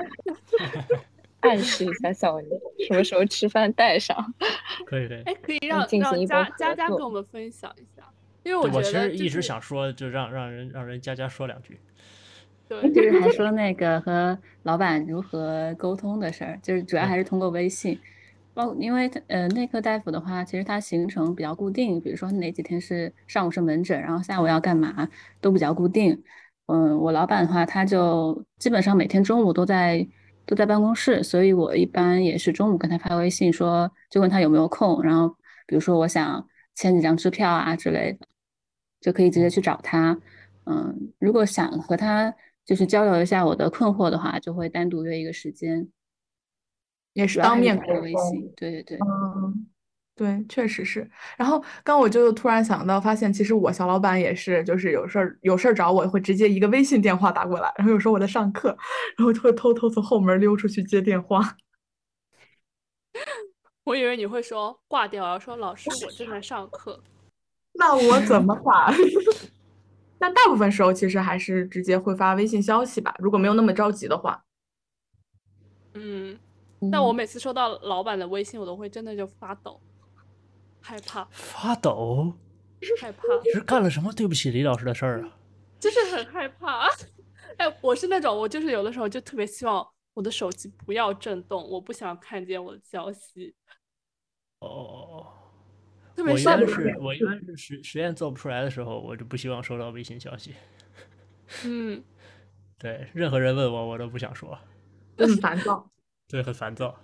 [1.40, 2.44] 暗示一下小文，
[2.86, 4.34] 什么时候吃饭带上？
[4.86, 5.22] 可以可以。
[5.22, 8.02] 哎，可以让让佳佳佳跟我们分享一下。
[8.42, 11.78] 因为我其实一直想说，就让让人让人佳佳说两句。
[12.68, 17.98] 对，就是还 说那个和老板如何沟通的事儿，就是主要还是通过微信。
[18.54, 25.08] 包因为呃内科大夫的话，其实他行程比较固定，比如说哪几天是上午是门诊，然后下午要干嘛
[25.40, 26.22] 都比较固定。
[26.66, 30.06] 嗯，我老板的话，他就基本上每天中午都在
[30.44, 35.28] 都在办公室，所以我一般也是中午跟他发微信说，就问他有没有空，然后
[35.66, 38.26] 比如说我想签几张支票啊之类的。
[39.00, 40.18] 就可以直接去找他，
[40.66, 42.34] 嗯，如果想和他
[42.68, 45.88] 就是交流一下我的困惑的话，就会单独约一个时间，
[47.14, 49.66] 也是当面沟微信，对对对，嗯，
[50.14, 51.10] 对，确实是。
[51.38, 58.76] 然后刚我就突然想到，发现其实我小老板也是，就是有事儿有事儿找我会直接一个微信电话打过来，然后有时候我在上课，
[59.16, 61.56] 然后就会偷偷从后门溜出去接电话。
[63.84, 67.02] 我以为你会说挂掉，然后说老师我正在上课。
[67.72, 68.92] 那我怎么打？
[70.20, 74.44] 那大部分时候其实还是直接会发微信消息吧，如果没有那么着急的话。
[75.94, 76.38] 嗯，
[76.92, 79.80] 但我每次收到老板的微信，我都会真的就发抖，
[80.80, 81.24] 害怕。
[81.30, 82.32] 发抖？
[83.00, 83.22] 害怕？
[83.44, 85.36] 你是干了什么对不起李老师的事儿啊？
[85.80, 86.88] 就是很害怕。
[87.56, 93.54] 哎，我是那种，我就是有的时候就特别希望我的手机不要震动，我不想看见我的消息。
[94.60, 95.26] 哦。
[96.24, 100.54] 我一般是我一般是实实验做不出来的时候，我就不希望收到微信消息。
[101.64, 102.02] 嗯，
[102.78, 104.58] 对，任何人问我，我都不想说，
[105.16, 105.88] 很烦躁。
[106.28, 106.94] 对，很烦躁。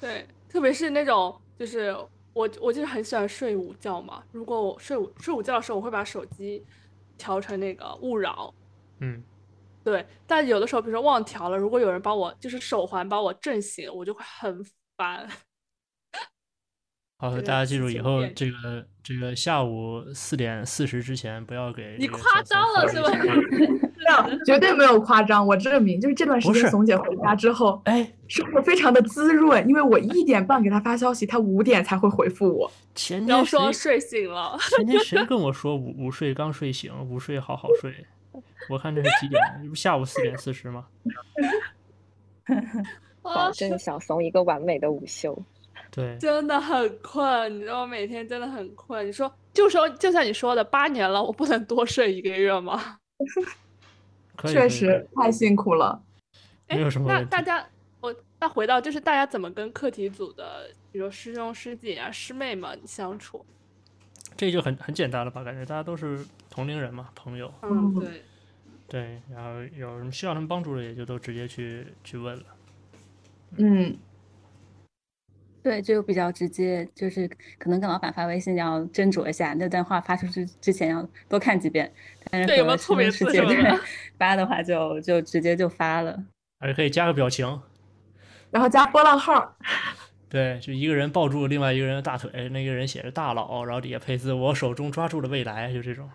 [0.00, 1.90] 对，特别是那种，就是
[2.32, 4.22] 我我就是很喜欢睡午觉嘛。
[4.32, 6.64] 如果我睡午睡午觉的时候，我会把手机
[7.16, 8.54] 调成那个勿扰。
[9.00, 9.22] 嗯，
[9.82, 10.06] 对。
[10.26, 14.64] 但有的时候，比如说忘调了，如果有人把我就是手环把我震醒，我就会很
[14.96, 15.28] 烦。
[17.20, 23.10] 好，大家记住以后这个这个下午四点四十之前不要给你夸张了是吧？
[24.46, 32.70] 绝对没有夸张，我证明就是这段时间，怂姐回家之后，哎，生活非常的滋润，因为我一点半给她发消息，她五点才会回复我。
[32.94, 37.92] 前天说睡醒了，前天谁跟我说午午睡刚睡醒，午睡好好睡？
[38.70, 39.42] 我看这是几点？
[39.60, 40.86] 这不下午四点四十吗？
[43.22, 45.36] 保证小怂一个完美的午休。
[45.90, 49.06] 对，真的很困，你知道，每天真的很困。
[49.06, 52.98] 你说，就说，就像你说的，八年了，我不能多睡一个月吗？
[54.46, 56.00] 确实太辛苦了。
[56.68, 57.66] 哎没有什么问题那大家，
[58.00, 63.44] 我那回到就是大家怎么跟课题组的，比如师兄师姐啊、师妹们相处？
[64.36, 65.42] 这就很很简单了吧？
[65.42, 67.52] 感觉大家都是同龄人嘛，朋友。
[67.62, 68.22] 嗯，嗯对，
[68.86, 72.44] 对，然后有什么需要他们帮助的，也就都直接去去问了。
[73.56, 73.96] 嗯，
[75.62, 77.28] 对，就比较直接，就是
[77.58, 81.92] 可能跟老板发微信要斟酌一下，那段话发出去之前要多看几遍。
[82.30, 83.80] 但是对有没有和错别字什么的
[84.18, 86.18] 发的话就就直接就发了。
[86.60, 87.60] 而且可以加个表情，
[88.50, 89.56] 然后加波浪号，
[90.28, 96.10] 对，就一个人抱住另外一个人的大腿，那个人写着大佬，然后底下配字“我手中抓住了未来”，就这种。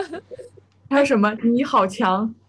[0.90, 2.47] 还有什么你好强，哎，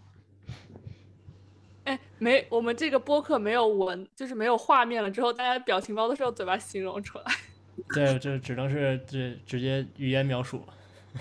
[2.19, 7.23] 没，我们这个播客没有文，就是没有画面了之后，大家表情包都是用嘴巴形容出来。
[7.95, 10.61] 对，这只能是这直接语言描述，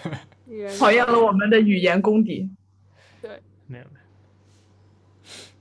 [0.78, 2.50] 考验了我们的语言功底。
[3.22, 3.98] 对没有没有。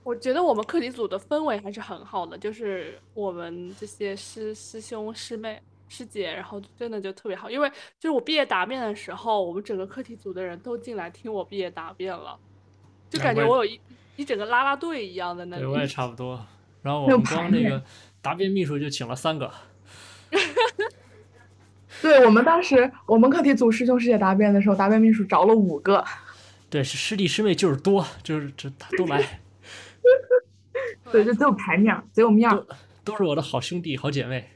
[0.04, 7.70] 我觉得我们课题组的氛围还是很好的，就是我们这些师师兄师妹师姐，然后真的就特别好，因为
[8.00, 12.40] 就是我毕业答辩的时候，我们整个课题组的人都进来听我毕业答辩了，
[13.10, 13.80] 就感觉我有一
[14.18, 15.88] 一整个啦啦队一样的那对，我也。
[15.88, 16.46] 差不多。
[16.82, 17.82] 然后我们光那个
[18.22, 19.52] 答辩秘书就请了三个，
[22.02, 26.04] 对我们当时我们课题组师兄师姐答辩的时候，答辩秘书找了五个，
[26.70, 29.42] 对，是师弟师妹就是多，就是这他都来，
[31.12, 32.66] 对，就只有排面儿，只有面儿。
[33.04, 34.50] 都是我的好兄弟好姐妹。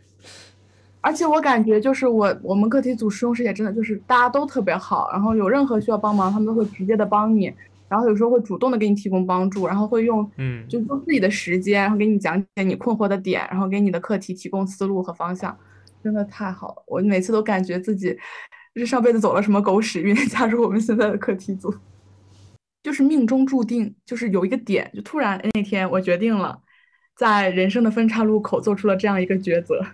[1.01, 7.51] 而且我感觉就是我我们课题组师兄师姐真的就是大家都特别好，然后有任何需要帮忙，他们都会直接的帮你，
[7.91, 15.55] 然后有时候会主动的给你提供帮助，然后会用嗯，就用自己的时间，然后给你讲解你困惑的点，然后给你的课题提供思路和方向，
[16.01, 16.83] 真的太好了。
[16.87, 18.17] 我每次都感觉自己
[18.73, 21.75] 就是上辈子走了什么狗屎运， 加入我们现在的课题组，
[22.81, 26.61] 就是命中注定，就是有一个点，就突然那天我决定了，
[27.17, 29.85] 在人生的分岔路口做出了这样一个抉择，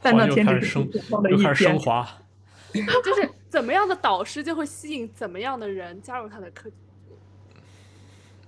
[0.00, 1.78] 在那天又开始升只是普通的一又开始升。
[1.78, 2.04] 华。
[2.74, 6.76] 就是怎么样的导师就会吸引怎么样的人加入他的课题。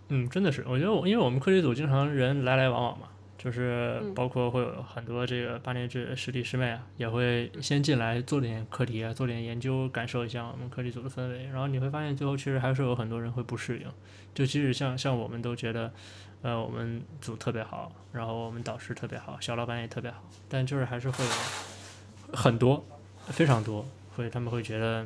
[0.08, 11.44] 嗯，真的是，我觉得我因为我们课题组经常人来来往往嘛，就是嗯包括会有很多这个八年制师弟师妹啊，也会先进来做点课题啊，做点研究，感受一下我们课题组的氛围。
[11.44, 13.86] 然后你会发现，最后其实还是有很多人会不适应。
[14.34, 15.92] 就即使像像我们都觉得，
[16.42, 21.30] 呃，我们组特别好，然后我们导师特别好，小老板也特别好，但就是还是会有
[22.32, 22.84] 很多
[23.26, 23.84] 非常多
[24.16, 25.04] 会他们会觉得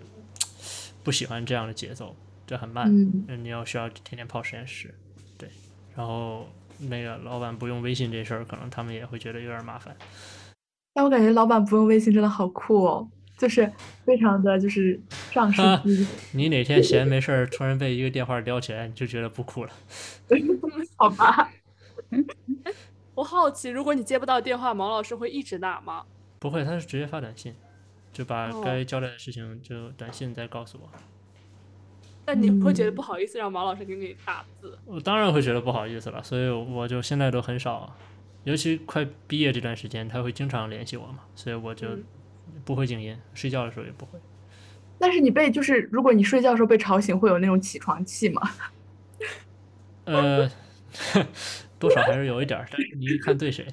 [1.02, 2.14] 不喜欢这样的节奏，
[2.52, 2.86] 这很慢。
[2.94, 4.94] 嗯，嗯，你要需要天天泡实验室，
[5.38, 5.48] 对，
[5.96, 6.46] 然后
[6.80, 9.96] 那个老板不用微信这事儿，可能他们也会觉得有点麻烦。
[10.92, 13.72] 但我感觉老板不用微信真的好酷哦，就是
[14.04, 15.00] 非常的就是
[15.30, 19.70] 上世啊纪，你哪天闲没事儿，突然被一个电话撩起来，你就觉得不酷了。
[20.96, 21.50] 好吧？
[23.14, 26.04] 我好奇，如果你接不到电话，毛老师会一直打吗？
[26.38, 27.54] 不会，他是直接发短信，
[28.12, 30.90] 就把哦该交代的事情就短信再告诉我。
[32.24, 34.78] 但你会觉得嗯不好意思让毛老师给你打字？
[34.84, 37.94] 我当然会觉得不好意思了，所以我就现在都很少，
[38.44, 42.04] 尤其快毕业这段时间，他会经常联系我嘛，所以我就嗯
[42.64, 44.18] 不会静音，睡觉的时候也不会。
[44.98, 48.42] 但是你被就是如果你睡觉的时候被吵醒，会有那种起床气吗？
[50.04, 50.48] 呃，
[51.78, 53.66] 多少还是有一点儿，但是你看对谁。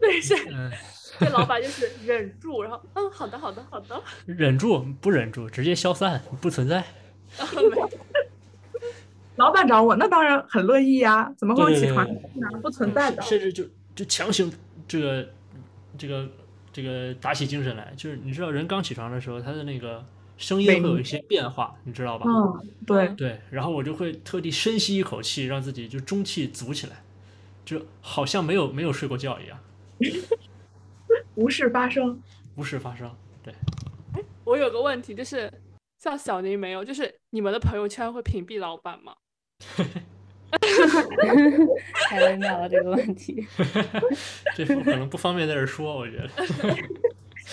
[0.00, 0.70] 对，谁嗯，
[1.18, 6.82] 对老板就是忍住，然后嗯，好的，好的，好的，忍住不忍住，直接消散，不存在。
[7.38, 7.76] 没
[9.36, 12.58] 老板找我，那当然很乐意呀，怎么会起床呢？
[12.62, 13.22] 不存在的。
[13.22, 13.64] 甚至就
[13.94, 14.52] 就强行
[14.86, 15.28] 这个
[15.96, 16.28] 这个
[16.72, 20.04] 这个打起精神来，就是你知道人刚起床的时候，他的那个
[20.36, 22.26] 声音会有一些变化，你知道吧？
[22.28, 27.02] 嗯，对，对，然后我就会特地深吸一口气，让自己就中气足起来，
[27.64, 29.58] 就好像没有没有睡过觉一样，
[31.36, 32.20] 无事发生。
[32.56, 33.10] 无事发生。
[33.42, 33.54] 对，
[34.44, 35.50] 我有个问题，就是
[36.00, 39.14] 像小宁没有，就是你们的朋友圈会屏蔽老板吗？
[42.08, 43.46] 太微妙了这个问题。
[44.56, 46.28] 这可能不方便在这说，我觉得，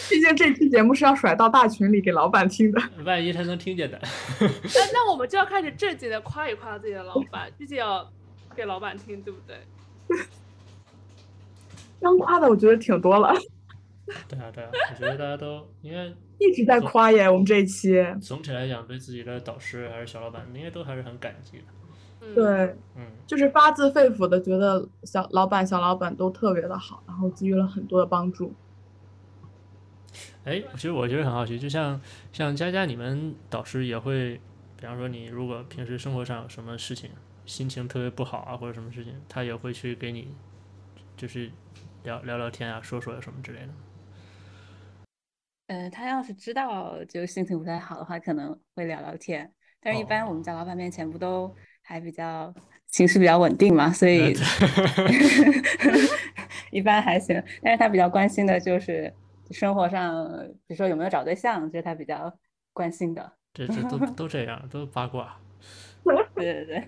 [0.10, 2.82] 毕竟这期节目是要甩到大群里给老板听的。
[3.04, 4.00] 万一他能听见的。
[4.40, 8.10] 那那我们就要开始正经的夸一夸自己的老板，毕竟要
[8.56, 9.58] 给老板听，对不对？
[12.00, 13.34] 刚夸的我觉得挺多了，
[14.30, 17.30] 对啊，对啊，我觉得大家都应该一直在夸耶。
[17.30, 21.64] 我们这一期，总体来讲，对自己的导师还是小老板，应该都还是很感激的。
[22.22, 22.46] 嗯，对，
[22.96, 28.54] 嗯，就是发自肺腑的觉得小老板、小老板都特别的好，然后给予了很多的帮助。
[30.44, 32.00] 哎，其实我觉得很好奇，就像
[32.32, 34.40] 像佳佳，你们导师也会，
[34.80, 37.12] 比方说你如果平时生活上有什么事情，
[37.46, 40.30] 心情特别不好啊，或者什么事情，他也会去给你
[41.16, 41.52] 就是
[42.04, 43.70] 聊聊聊天啊，说说什么之类的。
[45.68, 49.52] 呃，他要是知道就心情不太好的话，可能会聊聊天。
[49.82, 52.54] 但是，一般我们在老板面前不都还比较
[52.88, 54.34] 情绪比较稳定嘛，所以
[56.72, 57.42] 一般还行。
[57.62, 59.14] 但是他比较关心的就是
[59.52, 60.26] 生活上，
[60.66, 62.34] 比如说有没有找对象，这是他比较
[62.74, 63.34] 关心的。
[63.54, 65.38] 这这都都这样，都八卦。
[66.36, 66.88] 对对对，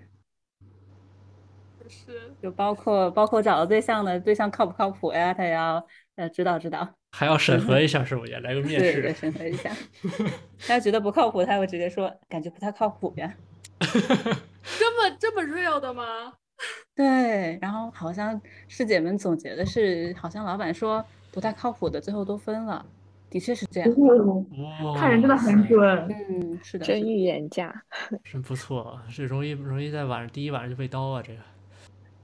[1.90, 5.86] 是就包括包括找到对象的对象靠不靠谱呀，他也要
[6.20, 6.88] 呃知道知道。
[7.12, 9.02] 还要审核一下是不也来个面试？
[9.02, 9.72] 对，审核一下。
[10.68, 13.34] 他觉得不靠谱，他会直接说感觉不太靠谱呀。
[13.80, 16.34] 这么这么 real 的吗？
[16.94, 22.86] 对，然后好像师姐们总结的是，好像老板说不太靠谱的，最后都分了。
[23.30, 23.90] 的确是这样。
[24.98, 26.08] 看人真的很准。
[26.10, 26.86] 嗯，是的。
[26.86, 27.74] 真预言家。
[28.24, 31.40] 真不错，这容易容易在晚上第一晚上就被刀啊，这个。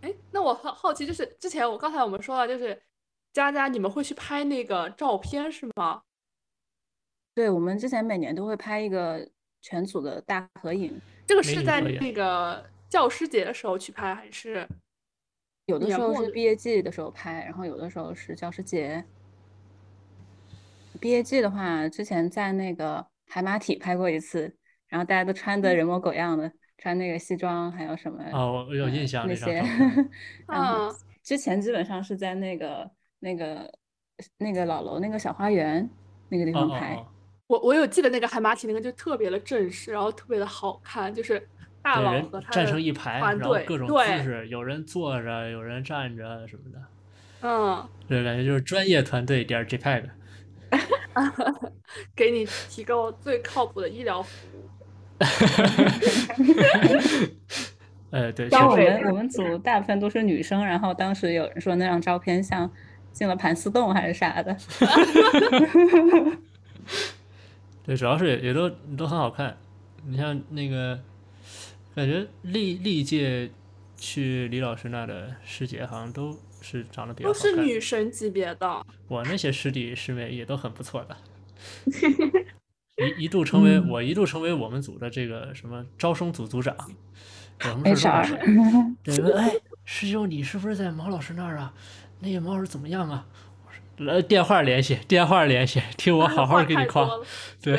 [0.02, 2.80] 哎，那我好好奇，就是之前我刚才我们说了，就是。
[3.36, 6.04] 佳佳，你们会去拍那个照片是吗？
[7.34, 9.30] 对，我们之前每年都会拍一个
[9.62, 10.98] 全组的大合影。
[11.28, 14.66] 这个是在那个教师节的时候去拍，还是
[15.66, 19.04] 有的时候是毕业季的时候拍，然后有的时候是教师节。
[21.02, 24.56] 毕业季的话，之前在那个海马体拍过一次，
[24.88, 28.24] 然后大家都穿的人模狗样的，穿那个西装，还有什么？
[28.32, 29.62] 哦，我有印象那些。
[30.48, 32.90] 嗯，之前基本上是在那个。
[33.26, 33.67] 那个
[34.38, 35.89] 那个老楼那个小花园
[36.30, 37.03] 那个地方拍，
[37.47, 41.49] 我我有记得那个海马体那个就特别的正式，然后特别的好看，就是
[41.82, 46.80] 大佬和他站成一排，然后各种姿势，有人坐着，有人站着什么的，
[47.41, 50.03] 嗯，对，感觉就是专业团队点 JPEG，
[52.15, 54.69] 给你提供最靠谱的医疗服务。
[58.11, 62.71] 呃，对，像我们我们组大部分都是女生，然后当时有人说那张照片像。
[63.16, 64.55] 进了盘丝洞还是啥的，
[67.86, 69.55] 对，主要是也也都都很好看。
[70.05, 70.99] 你像那个，
[71.95, 73.49] 感觉历历届
[73.95, 78.86] 去李老师那的师姐好像都是长得比较都是女神级别的。
[79.07, 81.16] 我那些师弟师妹也都很不错的，
[83.18, 86.76] 一一度成为我一度成为我们组的这个什么招生组组长。
[87.82, 88.22] 没啥，
[89.01, 89.49] 对问哎，
[89.86, 91.74] 师兄你是不是在毛老师那儿啊？
[92.26, 93.23] 那个猫是怎么样啊？
[93.97, 97.07] 来电话联系，电话联系，听我好好给你夸。
[97.61, 97.78] 对，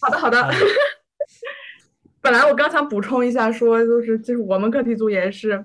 [0.00, 0.50] 好的好的。
[2.22, 5.62] 本来我刚想补充一下，说就是就是我们课题组也是，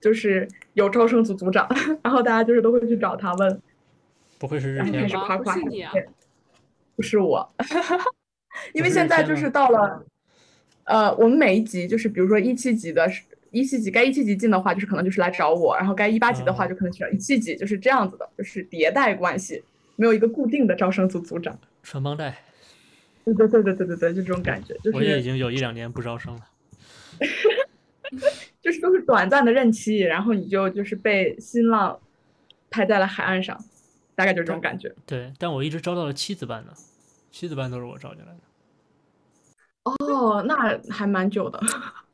[0.00, 1.68] 就是有招生组组长，
[2.04, 3.60] 然后大家就是都会去找他问。
[4.38, 5.92] 不会是日天开始夸夸你啊？
[6.94, 7.52] 不是我，
[8.72, 10.04] 因为现在就是到了，
[10.84, 13.10] 呃，我们每一级就是比如说一七级的。
[13.50, 19.62] 一七级该一七级进的话，就是可能就是来找我；然后该一八级的话，就可能去找一七级，就是这样子的，就是迭代关系，
[19.96, 21.58] 没有一个固定的招生组组长。
[21.82, 22.44] 传帮带。
[23.24, 24.74] 对对对对对对对，就这种感觉。
[24.82, 26.40] 就是我也已经有一两年不招生了。
[28.62, 32.00] 就是都是短暂的任期，然后你就就是被新浪
[32.70, 33.58] 拍在了海岸上，
[34.14, 34.94] 大概就这种感觉。
[35.04, 36.72] 对，但我一直招到了七子班的，
[37.30, 38.38] 七子班都是我招进来的。
[39.84, 41.60] 哦，那还蛮久的。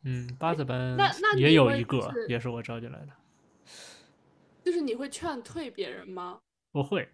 [0.04, 3.08] 嗯，八字班那那也有一个，也是我招进来的。
[4.62, 6.38] 就是你会劝退别人吗？
[6.72, 7.08] 不会。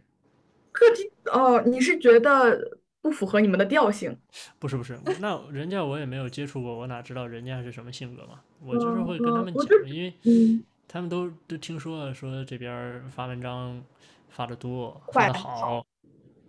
[0.72, 4.16] 课题哦，你是觉得不符合你们的调性？
[4.58, 8.40] 不是不是，那人家我也没有接触过，我哪知道人家是什么性格嘛？
[8.62, 13.82] 我就是会跟他们讲，因为他们都都听说了，说这边发文章
[14.28, 15.84] 发的多，发的好。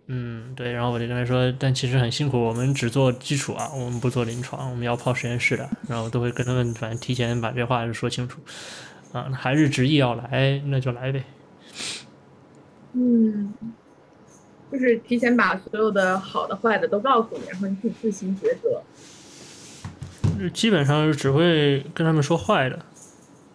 [0.08, 8.40] 嗯，对，然后我就跟他说，但其实很辛苦，我们只做基础啊，我们不做临床，我们要泡实验室的，然后都会跟他们反正提前把这话说清楚，
[9.12, 11.24] 啊，还是执意要来，那就来呗。
[12.94, 13.54] 嗯，
[14.70, 18.82] 就是提前把所有的好的坏的都告诉你，然后你可以自行抉择。
[20.52, 22.78] 基本上只会跟他们说坏的，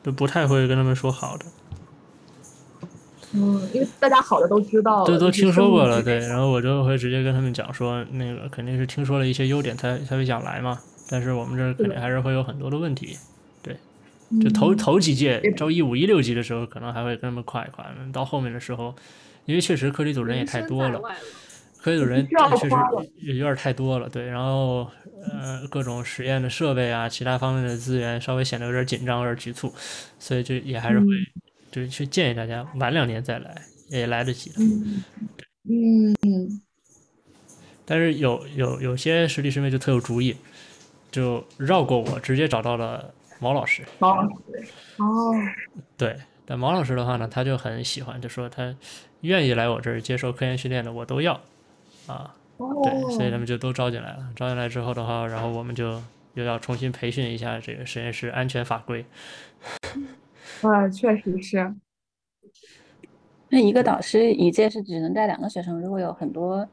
[0.01, 1.45] 就不太会跟他们说好的。
[3.33, 6.19] 嗯，因为大家好的都知道，对，都听说过了，对。
[6.19, 10.79] 然后我就会直接跟他们讲说，那个肯定是听说了一些优点才才会想来嘛。
[11.09, 13.17] 但是我们这儿肯定还是会有很多的问题，
[13.61, 13.75] 对。
[14.41, 17.85] 就头头几届招一五一六级的时候，可能还会跟他们夸一夸。
[18.13, 18.95] 到后面的时候，
[19.45, 21.01] 因为确实课题组人也太多了，
[21.81, 22.75] 课题组人确实
[23.37, 24.25] 有点太多了，对。
[24.27, 24.87] 然后
[25.23, 29.73] 呃，各种实验的设备啊，其他方面的资源稍微显得有点紧张，有点局促，
[30.17, 31.05] 所以这也还是会。
[31.77, 34.55] 就是去建议大家晚两年再来也来得及的。
[35.69, 36.61] 嗯嗯。
[37.85, 40.35] 但是有有有些师弟师妹就特有主意，
[41.11, 43.83] 就绕过我，直接找到了毛老师。
[43.99, 44.67] 毛老师，
[44.97, 45.31] 哦，
[45.95, 46.17] 对，
[46.47, 48.75] 但毛老师的话呢，他就很喜欢，就说他
[49.21, 51.39] 愿意来我这儿接受科研训练的，我都要
[52.07, 52.33] 啊。
[52.57, 54.27] 对，所以他们就都招进来了。
[54.35, 56.01] 招进来之后的话，然后我们就
[56.33, 59.05] 又要重新培训一下这个实验室安全法规。
[60.61, 61.75] 啊，确实是。
[63.49, 66.67] 那一个导师一届是只能带两个学生，如果有很多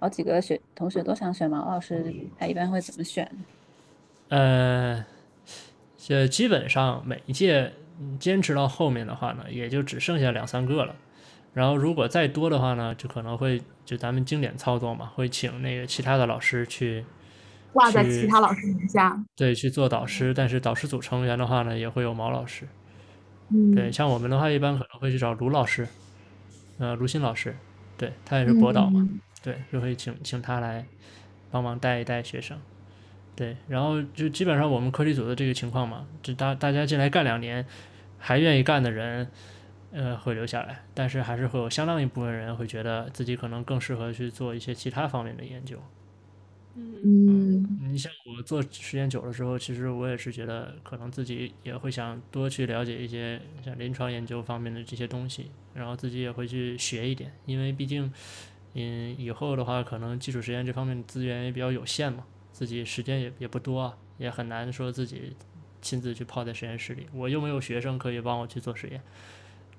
[0.00, 3.30] 好几个学同学都想选毛老师，他一般会怎么选？
[4.28, 5.04] 呃，
[5.96, 7.72] 这基本上每一届
[8.18, 10.96] 坚持到后面的话呢，也就只剩下两三个了。
[11.54, 17.04] 然后如果再多的话呢，就可能会就咱们经典操作嘛，会请那个其他的老师去
[17.72, 20.34] 挂在其他老师名下，对，去做导师。
[20.34, 22.66] 但是导师组成员的话呢，也会有毛老师。
[23.50, 25.86] 嗯，对，像我们的话，一般可能会去找卢老师。
[26.78, 27.56] 呃，卢鑫老师，
[27.96, 29.08] 对他也是博导嘛，
[29.42, 30.84] 对，就会请请他来
[31.50, 32.58] 帮忙带一带学生，
[33.34, 37.64] 对，然后就基本上我们课题组的这个情况嘛，就大大家进来干两年，
[38.18, 39.26] 还愿意干的人，
[39.90, 45.78] 呃，会留下来，但是还是会有相当一部分人会觉得自己可能更适合去做一些其他方面的研究。
[46.74, 47.75] 嗯，
[48.46, 58.10] 做时间久了之后，其实我也是觉得，可能自己也会想多去了解一些像临床研究方面的这些东西，然后自己也会去学一点，因为毕竟，
[58.74, 65.36] 嗯，以后的话，可能基础实验这方面的资源也比较有限嘛，自己时间也也不多，也很难说自己
[65.82, 69.02] 亲自去泡在实验室里，我又没有学生可以帮我去做实验，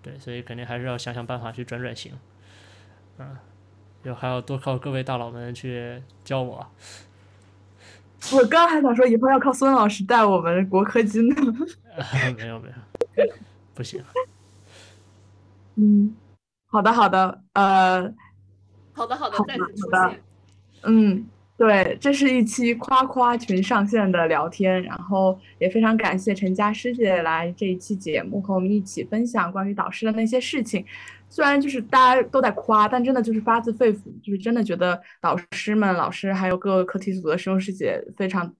[0.03, 2.11] 对，所以肯定还是要想想办法去转转型，
[3.18, 3.38] 嗯。
[4.03, 6.65] 就还要多靠各位大佬们去教我。
[8.34, 11.36] 我刚还想说，以后要靠孙老师带我们国科金呢。
[12.38, 12.68] 没有没
[13.15, 13.24] 有，
[13.74, 14.03] 不行。
[15.76, 16.15] 嗯，
[16.65, 18.13] 好的好的，呃，
[18.93, 20.24] 好的好的，再次出现。
[20.84, 21.26] 嗯，
[21.57, 30.86] 对，这是一期夸夸群上线的聊天，然后也非常感谢陈佳师姐来这一期节目和我们一起分享关于导师的那些事情。
[31.30, 38.51] 虽然就是大家都在夸，但真的就是发自肺腑，就是真的觉得导师们、老师还有各个课题组的师兄师姐非常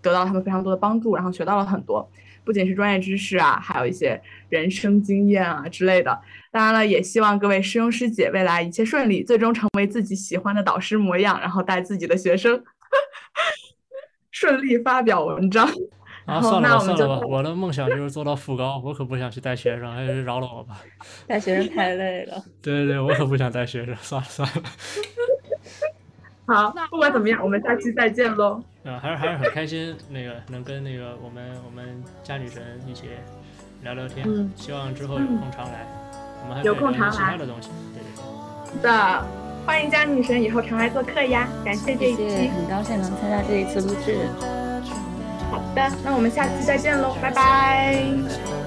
[0.00, 2.10] 得到他们非常多的帮助，然后学到了很多，
[2.44, 6.18] 不仅是专业知识啊，还有一些人生经验啊之类的。
[6.50, 12.62] 当然了，也希望各位师兄师姐未来一切顺利，最终成为自己喜欢的导师模样，然后带自己的学生
[14.30, 15.68] 顺利发表文章。
[16.26, 20.80] 啊，算了吧，算了吧，我的梦想就是做到副高，我可不想去带学生，还是饶了我吧。
[21.28, 22.42] 带学生太累了。
[22.62, 24.62] 对对对，我可不想带学生，算了算了。
[26.46, 28.62] 好，不管怎么样，我们下期再见喽。
[28.84, 33.08] 嗯，还是还是很开心，那个能跟那个我们我们家女神一起
[33.82, 34.26] 聊聊天。
[34.28, 34.50] 嗯。
[34.56, 35.86] 希望之后有空常来，
[36.42, 37.70] 我们还有空常来其他的东西。
[37.94, 38.82] 对对对。
[38.82, 39.24] 的，
[39.64, 41.48] 欢迎家女神以后常来做客呀！
[41.64, 44.28] 感谢这一期，很高兴能参加这一次录制。
[45.54, 48.63] 好的，那我们下期再见喽，拜拜。